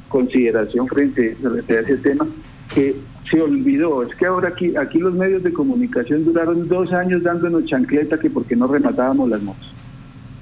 consideración 0.10 0.90
frente, 0.90 1.38
a 1.42 1.74
ese 1.74 1.98
tema, 2.00 2.28
que 2.76 2.98
se 3.30 3.42
olvidó. 3.42 4.04
Es 4.04 4.16
que 4.16 4.26
ahora 4.26 4.50
aquí, 4.50 4.76
aquí 4.76 5.00
los 5.00 5.14
medios 5.14 5.44
de 5.44 5.54
comunicación 5.54 6.26
duraron 6.26 6.68
dos 6.68 6.92
años 6.92 7.24
dándonos 7.24 7.66
chancleta 7.66 8.20
que 8.20 8.30
porque 8.30 8.56
no 8.56 8.68
rematábamos 8.68 9.30
las 9.30 9.42
motos. 9.42 9.74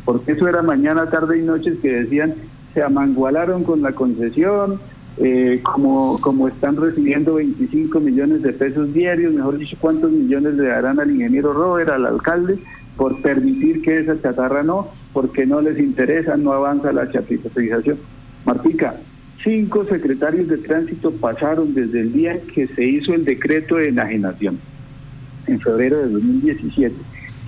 Porque 0.06 0.34
eso 0.34 0.48
era 0.48 0.62
mañana, 0.62 1.10
tarde 1.10 1.40
y 1.40 1.44
noches 1.44 1.78
que 1.82 1.92
decían 1.92 2.36
se 2.74 2.82
amangualaron 2.82 3.64
con 3.64 3.82
la 3.82 3.92
concesión, 3.92 4.80
eh, 5.18 5.60
como, 5.64 6.20
como 6.22 6.48
están 6.48 6.78
recibiendo 6.78 7.36
25 7.36 8.00
millones 8.00 8.42
de 8.44 8.54
pesos 8.54 8.94
diarios, 8.94 9.34
mejor 9.34 9.58
dicho, 9.58 9.76
cuántos 9.80 10.12
millones 10.12 10.54
le 10.56 10.68
darán 10.68 11.00
al 11.00 11.12
ingeniero 11.12 11.54
Robert, 11.54 11.90
al 11.90 12.06
alcalde, 12.06 12.60
por 12.96 13.22
permitir 13.22 13.82
que 13.82 14.00
esa 14.00 14.20
chatarra 14.22 14.64
no, 14.64 14.88
porque 15.12 15.46
no 15.46 15.62
les 15.62 15.78
interesa, 15.80 16.38
no 16.38 16.54
avanza 16.54 16.94
la 16.94 17.12
chatarrización. 17.12 17.98
Martica, 18.46 18.96
cinco 19.44 19.86
secretarios 19.86 20.48
de 20.48 20.58
tránsito 20.58 21.12
pasaron 21.12 21.74
desde 21.74 22.02
el 22.02 22.14
día 22.14 22.40
que 22.54 22.68
se 22.68 22.84
hizo 22.84 23.14
el 23.14 23.26
decreto 23.26 23.76
de 23.76 23.90
enajenación, 23.90 24.60
en 25.48 25.60
febrero 25.60 25.98
de 25.98 26.10
2017. 26.10 26.96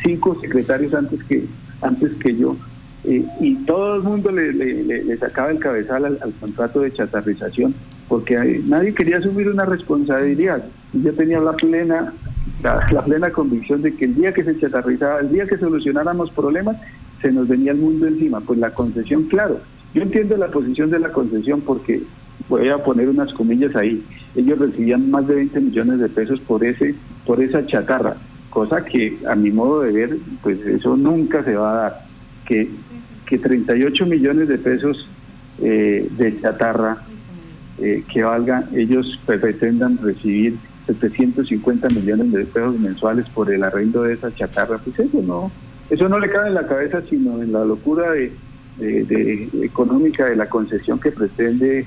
Cinco 0.03 0.37
secretarios 0.41 0.93
antes 0.93 1.23
que, 1.23 1.45
antes 1.81 2.13
que 2.15 2.35
yo. 2.35 2.57
Eh, 3.05 3.25
y 3.41 3.55
todo 3.65 3.97
el 3.97 4.03
mundo 4.03 4.31
le, 4.31 5.17
sacaba 5.17 5.51
el 5.51 5.59
cabezal 5.59 6.05
al, 6.05 6.33
contrato 6.39 6.81
de 6.81 6.93
chatarrización, 6.93 7.75
porque 8.07 8.61
nadie 8.67 8.93
quería 8.93 9.17
asumir 9.17 9.49
una 9.49 9.65
responsabilidad. 9.65 10.63
Yo 10.93 11.13
tenía 11.13 11.39
la 11.39 11.53
plena 11.53 12.13
la, 12.61 13.03
plena 13.03 13.31
convicción 13.31 13.81
de 13.81 13.93
que 13.93 14.05
el 14.05 14.15
día 14.15 14.33
que 14.33 14.43
se 14.43 14.57
chatarrizaba, 14.59 15.19
el 15.19 15.31
día 15.31 15.45
que 15.45 15.57
solucionáramos 15.57 16.31
problemas, 16.31 16.77
se 17.21 17.31
nos 17.31 17.47
venía 17.47 17.71
el 17.71 17.77
mundo 17.77 18.07
encima. 18.07 18.41
Pues 18.41 18.59
la 18.59 18.73
concesión, 18.73 19.23
claro, 19.23 19.59
yo 19.93 20.01
entiendo 20.01 20.37
la 20.37 20.47
posición 20.47 20.89
de 20.89 20.99
la 20.99 21.11
concesión 21.11 21.61
porque 21.61 22.03
voy 22.49 22.69
a 22.69 22.83
poner 22.83 23.09
unas 23.09 23.31
comillas 23.33 23.75
ahí. 23.75 24.03
Ellos 24.35 24.59
recibían 24.59 25.09
más 25.11 25.27
de 25.27 25.35
20 25.35 25.59
millones 25.59 25.99
de 25.99 26.09
pesos 26.09 26.39
por 26.41 26.63
ese 26.63 26.95
por 27.25 27.41
esa 27.41 27.65
chatarra, 27.65 28.17
cosa 28.49 28.83
que 28.83 29.17
a 29.29 29.35
mi 29.35 29.51
modo 29.51 29.81
de 29.81 29.91
ver, 29.93 30.17
pues 30.41 30.59
eso 30.65 30.97
nunca 30.97 31.43
se 31.43 31.55
va 31.55 31.71
a 31.71 31.75
dar. 31.75 32.05
Que, 32.45 32.69
que 33.25 33.37
38 33.37 34.05
millones 34.05 34.49
de 34.49 34.57
pesos 34.57 35.07
eh, 35.61 36.09
de 36.17 36.37
chatarra 36.37 36.97
eh, 37.79 38.03
que 38.11 38.23
valga, 38.23 38.67
ellos 38.75 39.19
pretendan 39.25 39.97
recibir 39.97 40.57
750 40.87 41.87
millones 41.89 42.31
de 42.33 42.45
pesos 42.45 42.77
mensuales 42.79 43.25
por 43.29 43.51
el 43.51 43.63
arrendo 43.63 44.03
de 44.03 44.15
esa 44.15 44.33
chatarra, 44.35 44.77
pues 44.79 44.99
eso 44.99 45.21
no, 45.21 45.51
eso 45.89 46.09
no 46.09 46.19
le 46.19 46.29
cabe 46.29 46.49
en 46.49 46.55
la 46.55 46.67
cabeza, 46.67 47.01
sino 47.09 47.41
en 47.41 47.53
la 47.53 47.63
locura 47.63 48.11
de, 48.11 48.33
económica 48.79 50.25
de 50.25 50.35
la 50.35 50.49
concesión 50.49 50.99
que 50.99 51.11
pretende 51.11 51.85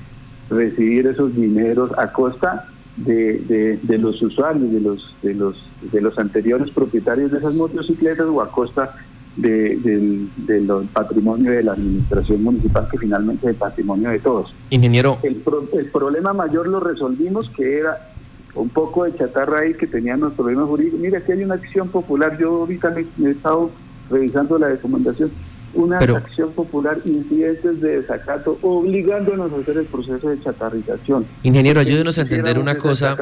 recibir 0.49 1.07
esos 1.07 1.35
dineros 1.35 1.91
a 1.97 2.11
costa 2.13 2.67
de, 2.95 3.79
de, 3.83 3.97
los 3.97 4.21
usuarios, 4.21 4.71
de 4.71 4.79
los, 4.79 5.15
de 5.21 5.33
los, 5.33 5.69
de 5.91 6.01
los 6.01 6.17
anteriores 6.17 6.71
propietarios 6.71 7.31
de 7.31 7.39
esas 7.39 7.53
motocicletas 7.53 8.25
o 8.27 8.41
a 8.41 8.51
costa 8.51 8.95
de, 9.35 9.77
del, 9.77 10.89
patrimonio 10.91 11.51
de 11.51 11.63
la 11.63 11.73
administración 11.73 12.43
municipal, 12.43 12.87
que 12.89 12.97
finalmente 12.97 13.45
es 13.45 13.51
el 13.51 13.55
patrimonio 13.57 14.09
de 14.09 14.19
todos. 14.19 14.53
Ingeniero. 14.71 15.19
El, 15.23 15.43
el 15.73 15.85
problema 15.91 16.33
mayor 16.33 16.67
lo 16.67 16.79
resolvimos, 16.79 17.49
que 17.51 17.79
era 17.79 18.11
un 18.55 18.69
poco 18.69 19.03
de 19.03 19.13
chatarra 19.13 19.59
ahí 19.59 19.75
que 19.75 19.85
tenían 19.85 20.21
los 20.21 20.33
problemas 20.33 20.67
jurídicos. 20.67 20.99
Mira, 20.99 21.21
que 21.21 21.33
hay 21.33 21.43
una 21.43 21.55
acción 21.55 21.89
popular, 21.89 22.37
yo 22.39 22.61
ahorita 22.61 22.95
he 22.97 23.29
estado 23.29 23.69
revisando 24.09 24.57
la 24.57 24.69
recomendación, 24.69 25.31
una 25.77 25.97
acción 25.99 26.51
popular, 26.51 26.97
incidentes 27.05 27.79
de 27.79 28.01
desacato, 28.01 28.57
obligándonos 28.61 29.51
a 29.51 29.55
hacer 29.55 29.77
el 29.77 29.85
proceso 29.85 30.29
de 30.29 30.41
chatarrización. 30.41 31.25
Ingeniero, 31.43 31.79
ayúdenos 31.79 32.17
a 32.17 32.21
entender 32.21 32.59
una 32.59 32.77
cosa, 32.77 33.15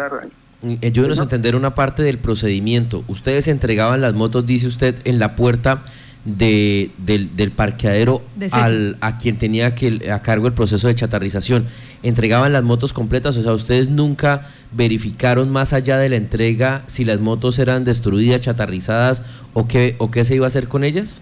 mm, 0.62 0.76
ayúdenos 0.82 1.20
a 1.20 1.24
entender 1.24 1.56
una 1.56 1.76
parte 1.76 2.02
del 2.02 2.18
procedimiento. 2.18 3.04
Ustedes 3.08 3.48
entregaban 3.48 4.02
las 4.02 4.13
motos, 4.13 4.46
dice 4.46 4.68
usted, 4.68 4.96
en 5.04 5.20
la 5.20 5.36
puerta 5.36 5.84
de, 6.26 6.91
del, 6.98 7.36
del, 7.36 7.52
parqueadero 7.52 8.24
al, 8.52 8.98
a 9.00 9.20
quien 9.20 9.38
tenía 9.38 9.76
que, 9.76 10.12
a 10.12 10.22
cargo 10.24 10.48
el 10.48 10.54
proceso 10.54 10.88
de 10.88 10.96
chatarrización. 10.96 11.68
Entregaban 12.02 12.52
las 12.52 12.63
motos 12.63 12.94
completas, 12.94 13.38
o 13.38 13.44
sea, 13.44 13.54
ustedes 13.54 13.89
nunca 13.89 14.48
verificaron 14.72 15.52
más 15.52 15.74
allá 15.74 15.98
de 15.98 16.10
la 16.10 16.15
entrega 16.15 16.84
si 16.88 17.06
las 17.06 17.20
motos 17.20 17.60
eran 17.60 17.84
destruidas, 17.84 18.41
chatarrizadas 18.41 19.22
o 19.54 19.68
qué, 19.68 19.96
o 20.00 20.10
qué 20.10 20.26
se 20.26 20.36
iba 20.36 20.46
a 20.46 20.48
hacer 20.48 20.67
con 20.67 20.84
ellas. 20.84 21.21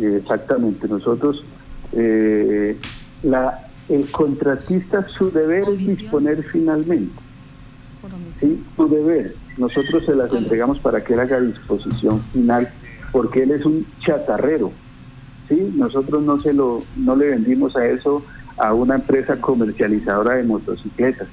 Exactamente, 0.00 0.86
nosotros, 0.88 1.44
eh, 1.92 2.76
la, 3.22 3.66
el 3.88 4.10
contratista, 4.10 5.06
su 5.08 5.30
deber 5.30 5.64
es 5.68 5.78
disponer 5.78 6.42
finalmente. 6.44 7.14
¿sí? 8.32 8.62
Su 8.76 8.88
deber. 8.88 9.34
Nosotros 9.56 10.04
se 10.04 10.14
las 10.14 10.32
entregamos 10.32 10.78
para 10.78 11.02
que 11.02 11.14
él 11.14 11.20
haga 11.20 11.40
disposición 11.40 12.20
final 12.32 12.68
porque 13.12 13.42
él 13.42 13.50
es 13.50 13.64
un 13.64 13.86
chatarrero. 14.00 14.70
¿sí? 15.48 15.72
Nosotros 15.74 16.22
no, 16.22 16.38
se 16.38 16.52
lo, 16.52 16.80
no 16.96 17.16
le 17.16 17.30
vendimos 17.30 17.74
a 17.76 17.86
eso 17.86 18.22
a 18.56 18.74
una 18.74 18.96
empresa 18.96 19.40
comercializadora 19.40 20.34
de 20.34 20.44
motocicletas. 20.44 21.28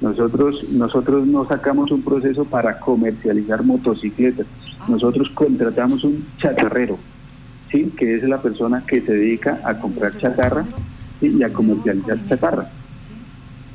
Nosotros, 0.00 0.62
nosotros 0.70 1.26
no 1.26 1.48
sacamos 1.48 1.90
un 1.90 2.02
proceso 2.02 2.44
para 2.44 2.78
comercializar 2.80 3.62
motocicletas. 3.62 4.46
Nosotros 4.88 5.28
contratamos 5.30 6.04
un 6.04 6.26
chatarrero, 6.38 6.98
¿sí? 7.70 7.92
que 7.96 8.16
es 8.16 8.22
la 8.22 8.40
persona 8.40 8.84
que 8.86 9.00
se 9.00 9.12
dedica 9.12 9.60
a 9.64 9.78
comprar 9.78 10.16
chatarra 10.18 10.64
y 11.20 11.42
a 11.42 11.52
comercializar 11.52 12.18
chatarra. 12.28 12.70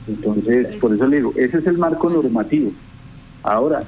Entonces, 0.08 0.76
por 0.78 0.94
eso 0.94 1.08
le 1.08 1.18
digo, 1.18 1.34
ese 1.36 1.58
es 1.58 1.68
el 1.68 1.78
marco 1.78 2.10
normativo. 2.10 2.72
Ahora, 3.44 3.84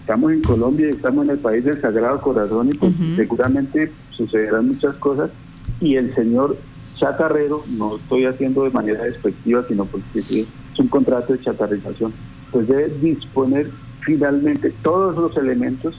estamos 0.00 0.32
en 0.32 0.42
Colombia, 0.42 0.88
estamos 0.88 1.24
en 1.24 1.30
el 1.30 1.38
país 1.38 1.64
del 1.64 1.80
Sagrado 1.80 2.20
Corazón 2.20 2.68
y 2.68 2.74
pues, 2.74 2.92
seguramente 3.16 3.92
sucederán 4.10 4.68
muchas 4.68 4.96
cosas 4.96 5.30
y 5.80 5.96
el 5.96 6.14
señor 6.14 6.56
chatarrero, 6.96 7.64
no 7.68 7.96
estoy 7.96 8.24
haciendo 8.24 8.64
de 8.64 8.70
manera 8.70 9.04
despectiva, 9.04 9.64
sino 9.68 9.84
porque 9.84 10.18
es 10.18 10.46
un 10.78 10.88
contrato 10.88 11.32
de 11.32 11.40
chatarrización, 11.40 12.12
pues 12.50 12.66
debe 12.66 12.88
disponer 13.00 13.70
finalmente 14.00 14.72
todos 14.82 15.16
los 15.16 15.36
elementos 15.36 15.94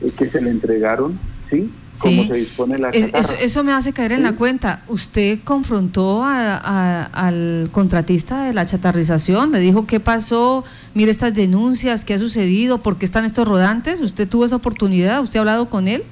eh, 0.00 0.10
que 0.16 0.26
se 0.26 0.40
le 0.40 0.50
entregaron, 0.50 1.18
¿sí? 1.50 1.70
Como 1.98 2.26
se 2.28 2.34
dispone 2.34 2.78
la 2.78 2.90
eso, 2.90 3.34
eso, 3.40 3.64
me 3.64 3.72
hace 3.72 3.92
caer 3.92 4.12
en 4.12 4.22
la 4.22 4.34
cuenta. 4.36 4.84
¿Usted 4.88 5.40
confrontó 5.44 6.22
al 6.24 7.68
contratista 7.72 8.44
de 8.44 8.54
la 8.54 8.64
chatarrización? 8.64 9.52
¿Le 9.52 9.60
dijo 9.60 9.86
qué 9.86 10.00
pasó? 10.00 10.64
Mire 10.94 11.10
estas 11.10 11.34
denuncias, 11.34 12.04
¿qué 12.04 12.14
ha 12.14 12.18
sucedido? 12.18 12.78
¿Por 12.78 12.96
qué 12.96 13.04
están 13.04 13.24
estos 13.24 13.46
rodantes? 13.46 14.00
¿Usted 14.00 14.26
tuvo 14.26 14.46
esa 14.46 14.56
oportunidad? 14.56 15.22
¿Usted 15.22 15.38
ha 15.38 15.40
hablado 15.40 15.68
con 15.68 15.88
él? 15.88 16.04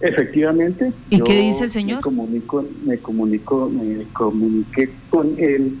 Efectivamente. 0.00 0.92
¿Y 1.10 1.20
qué 1.20 1.40
dice 1.40 1.64
el 1.64 1.70
señor? 1.70 1.98
Me 1.98 2.02
comunico, 2.02 2.64
me 2.84 2.98
comunico, 2.98 3.70
me 3.70 4.04
comuniqué 4.12 4.90
con 5.10 5.34
él. 5.38 5.78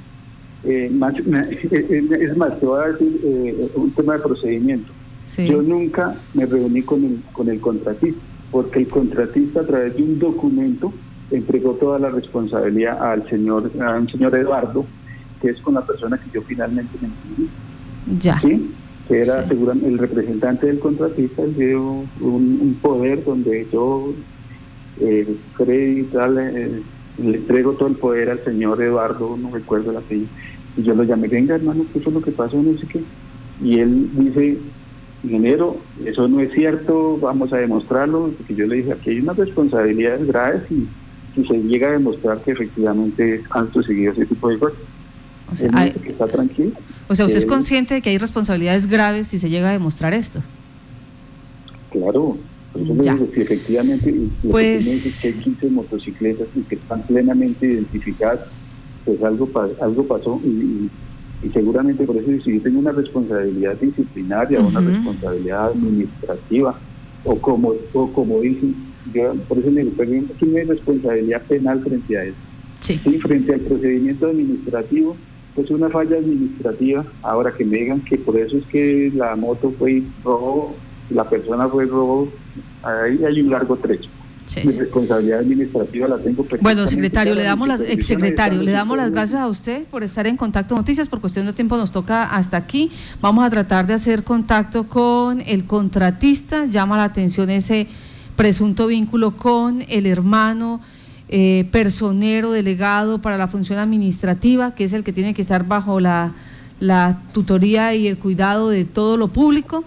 Eh, 0.62 0.90
más, 0.92 1.14
eh, 1.72 2.08
es 2.20 2.36
más, 2.36 2.60
te 2.60 2.66
voy 2.66 2.80
a 2.84 2.88
decir 2.88 3.20
eh, 3.24 3.70
un 3.74 3.90
tema 3.92 4.12
de 4.14 4.20
procedimiento. 4.20 4.92
Yo 5.38 5.62
nunca 5.62 6.16
me 6.34 6.46
reuní 6.46 6.82
con 6.82 7.04
el, 7.04 7.22
con 7.32 7.48
el 7.48 7.60
contratista, 7.60 8.20
porque 8.50 8.80
el 8.80 8.88
contratista 8.88 9.60
a 9.60 9.66
través 9.66 9.96
de 9.96 10.02
un 10.02 10.18
documento 10.18 10.92
entregó 11.30 11.72
toda 11.74 11.98
la 11.98 12.10
responsabilidad 12.10 13.00
al 13.00 13.28
señor, 13.28 13.70
al 13.80 14.10
señor 14.10 14.34
Eduardo, 14.34 14.84
que 15.40 15.50
es 15.50 15.60
con 15.60 15.74
la 15.74 15.86
persona 15.86 16.18
que 16.18 16.30
yo 16.32 16.42
finalmente 16.42 16.98
me 17.00 17.08
entendí. 17.08 17.50
Ya. 18.18 18.40
¿Sí? 18.40 18.70
que 19.10 19.22
era 19.22 19.42
el 19.42 19.98
representante 19.98 20.68
del 20.68 20.78
contratista, 20.78 21.44
dio 21.44 21.82
un, 22.20 22.58
un, 22.62 22.78
poder 22.80 23.24
donde 23.24 23.66
yo 23.72 24.14
eh, 25.00 25.36
eh, 25.58 26.82
le 27.18 27.36
entrego 27.36 27.72
todo 27.72 27.88
el 27.88 27.96
poder 27.96 28.30
al 28.30 28.44
señor 28.44 28.80
Eduardo, 28.80 29.36
no 29.36 29.50
recuerdo 29.50 29.90
la 29.90 29.98
apellido, 29.98 30.28
y 30.76 30.82
yo 30.84 30.94
lo 30.94 31.02
llamé, 31.02 31.26
venga 31.26 31.56
hermano, 31.56 31.86
¿qué 31.92 31.98
fue 31.98 32.12
lo 32.12 32.22
que 32.22 32.30
pasó? 32.30 32.62
No 32.62 32.78
sé 32.78 32.86
qué. 32.86 33.02
Y 33.64 33.80
él 33.80 34.10
dice, 34.14 34.58
ingeniero, 35.22 35.76
eso 36.04 36.28
no 36.28 36.40
es 36.40 36.52
cierto, 36.52 37.18
vamos 37.18 37.52
a 37.52 37.58
demostrarlo, 37.58 38.32
porque 38.36 38.54
yo 38.54 38.66
le 38.66 38.76
dije, 38.76 38.92
aquí 38.92 39.10
hay 39.10 39.20
unas 39.20 39.36
responsabilidades 39.36 40.26
graves 40.26 40.62
y 40.70 40.86
si 41.34 41.46
se 41.46 41.58
llega 41.62 41.88
a 41.88 41.92
demostrar 41.92 42.42
que 42.42 42.52
efectivamente 42.52 43.42
han 43.50 43.72
sucedido 43.72 44.12
ese 44.12 44.26
tipo 44.26 44.48
de 44.48 44.58
cosas. 44.58 44.78
O 45.52 45.56
sea, 45.56 45.68
está 45.86 46.26
tranquilo. 46.26 46.72
O 47.08 47.14
sea, 47.14 47.26
¿usted 47.26 47.38
es 47.38 47.46
consciente 47.46 47.94
de 47.94 48.02
que 48.02 48.10
hay 48.10 48.18
responsabilidades 48.18 48.86
graves 48.86 49.26
si 49.26 49.38
se 49.38 49.50
llega 49.50 49.68
a 49.68 49.72
demostrar 49.72 50.14
esto? 50.14 50.40
Claro, 51.90 52.36
eso 52.74 52.94
me 52.94 53.02
digo, 53.02 53.28
si 53.34 53.40
efectivamente 53.40 54.14
pues... 54.48 55.20
que 55.20 55.28
hay 55.28 55.34
15 55.34 55.70
motocicletas 55.70 56.46
y 56.54 56.60
que 56.60 56.76
están 56.76 57.02
plenamente 57.02 57.66
identificadas, 57.66 58.40
pues 59.04 59.20
algo, 59.22 59.50
algo 59.80 60.06
pasó 60.06 60.40
y, 60.44 60.88
seguramente 61.48 62.04
por 62.04 62.16
eso 62.16 62.44
si 62.44 62.54
yo 62.54 62.62
tengo 62.62 62.80
una 62.80 62.92
responsabilidad 62.92 63.74
disciplinaria, 63.76 64.60
o 64.60 64.68
una 64.68 64.80
responsabilidad 64.80 65.70
administrativa, 65.70 66.78
o 67.24 67.36
como, 67.40 67.74
o 67.92 68.12
como 68.12 68.40
dicen, 68.40 68.74
yo 69.14 69.34
por 69.48 69.58
eso 69.58 69.70
me 69.70 69.84
digo, 69.84 69.94
hay 70.02 70.64
responsabilidad 70.64 71.42
penal 71.46 71.82
frente 71.82 72.18
a 72.18 72.24
eso. 72.24 72.36
Sí. 72.80 72.98
frente 72.98 73.54
al 73.54 73.60
procedimiento 73.60 74.26
administrativo, 74.26 75.16
pues 75.54 75.70
una 75.70 75.88
falla 75.90 76.16
administrativa. 76.18 77.04
Ahora 77.22 77.52
que 77.56 77.64
me 77.64 77.78
digan 77.78 78.00
que 78.00 78.18
por 78.18 78.38
eso 78.38 78.56
es 78.56 78.64
que 78.66 79.12
la 79.14 79.36
moto 79.36 79.72
fue 79.78 80.02
robo, 80.24 80.76
la 81.10 81.28
persona 81.28 81.68
fue 81.68 81.86
robo, 81.86 82.28
ahí 82.82 83.22
hay 83.24 83.40
un 83.40 83.50
largo 83.50 83.76
trecho. 83.76 84.08
Mi 84.56 84.72
responsabilidad 84.72 85.40
administrativa 85.40 86.08
la 86.08 86.18
tengo 86.18 86.46
Bueno, 86.60 86.86
secretario, 86.86 87.34
le 87.34 87.42
damos 87.42 87.68
las 87.68 87.80
exsecretario, 87.80 88.62
le 88.62 88.72
damos 88.72 88.96
las 88.96 89.10
gracias 89.10 89.40
a 89.40 89.48
usted 89.48 89.84
por 89.84 90.02
estar 90.02 90.26
en 90.26 90.36
contacto 90.36 90.74
noticias. 90.74 91.08
Por 91.08 91.20
cuestión 91.20 91.46
de 91.46 91.52
tiempo 91.52 91.76
nos 91.76 91.92
toca 91.92 92.24
hasta 92.24 92.56
aquí. 92.56 92.90
Vamos 93.20 93.44
a 93.44 93.50
tratar 93.50 93.86
de 93.86 93.94
hacer 93.94 94.24
contacto 94.24 94.88
con 94.88 95.40
el 95.46 95.64
contratista. 95.64 96.66
Llama 96.66 96.96
la 96.96 97.04
atención 97.04 97.50
ese 97.50 97.86
presunto 98.36 98.86
vínculo 98.86 99.36
con 99.36 99.84
el 99.88 100.06
hermano 100.06 100.80
eh, 101.28 101.68
personero 101.70 102.50
delegado 102.50 103.22
para 103.22 103.38
la 103.38 103.46
función 103.46 103.78
administrativa, 103.78 104.74
que 104.74 104.82
es 104.82 104.92
el 104.92 105.04
que 105.04 105.12
tiene 105.12 105.32
que 105.32 105.42
estar 105.42 105.64
bajo 105.64 106.00
la, 106.00 106.34
tutoría 107.32 107.94
y 107.94 108.08
el 108.08 108.18
cuidado 108.18 108.68
de 108.68 108.84
todo 108.84 109.16
lo 109.16 109.28
público. 109.28 109.84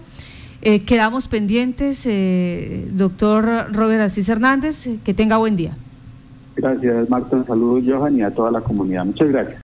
Eh, 0.66 0.82
quedamos 0.84 1.28
pendientes, 1.28 2.06
eh, 2.06 2.88
doctor 2.90 3.70
Robert 3.70 4.00
Asís 4.00 4.30
Hernández, 4.30 4.88
que 5.04 5.12
tenga 5.12 5.36
buen 5.36 5.56
día. 5.56 5.76
Gracias, 6.56 7.10
Marta. 7.10 7.44
Saludos, 7.46 7.84
Johan, 7.86 8.16
y 8.16 8.22
a 8.22 8.30
toda 8.30 8.50
la 8.50 8.62
comunidad. 8.62 9.04
Muchas 9.04 9.28
gracias. 9.28 9.52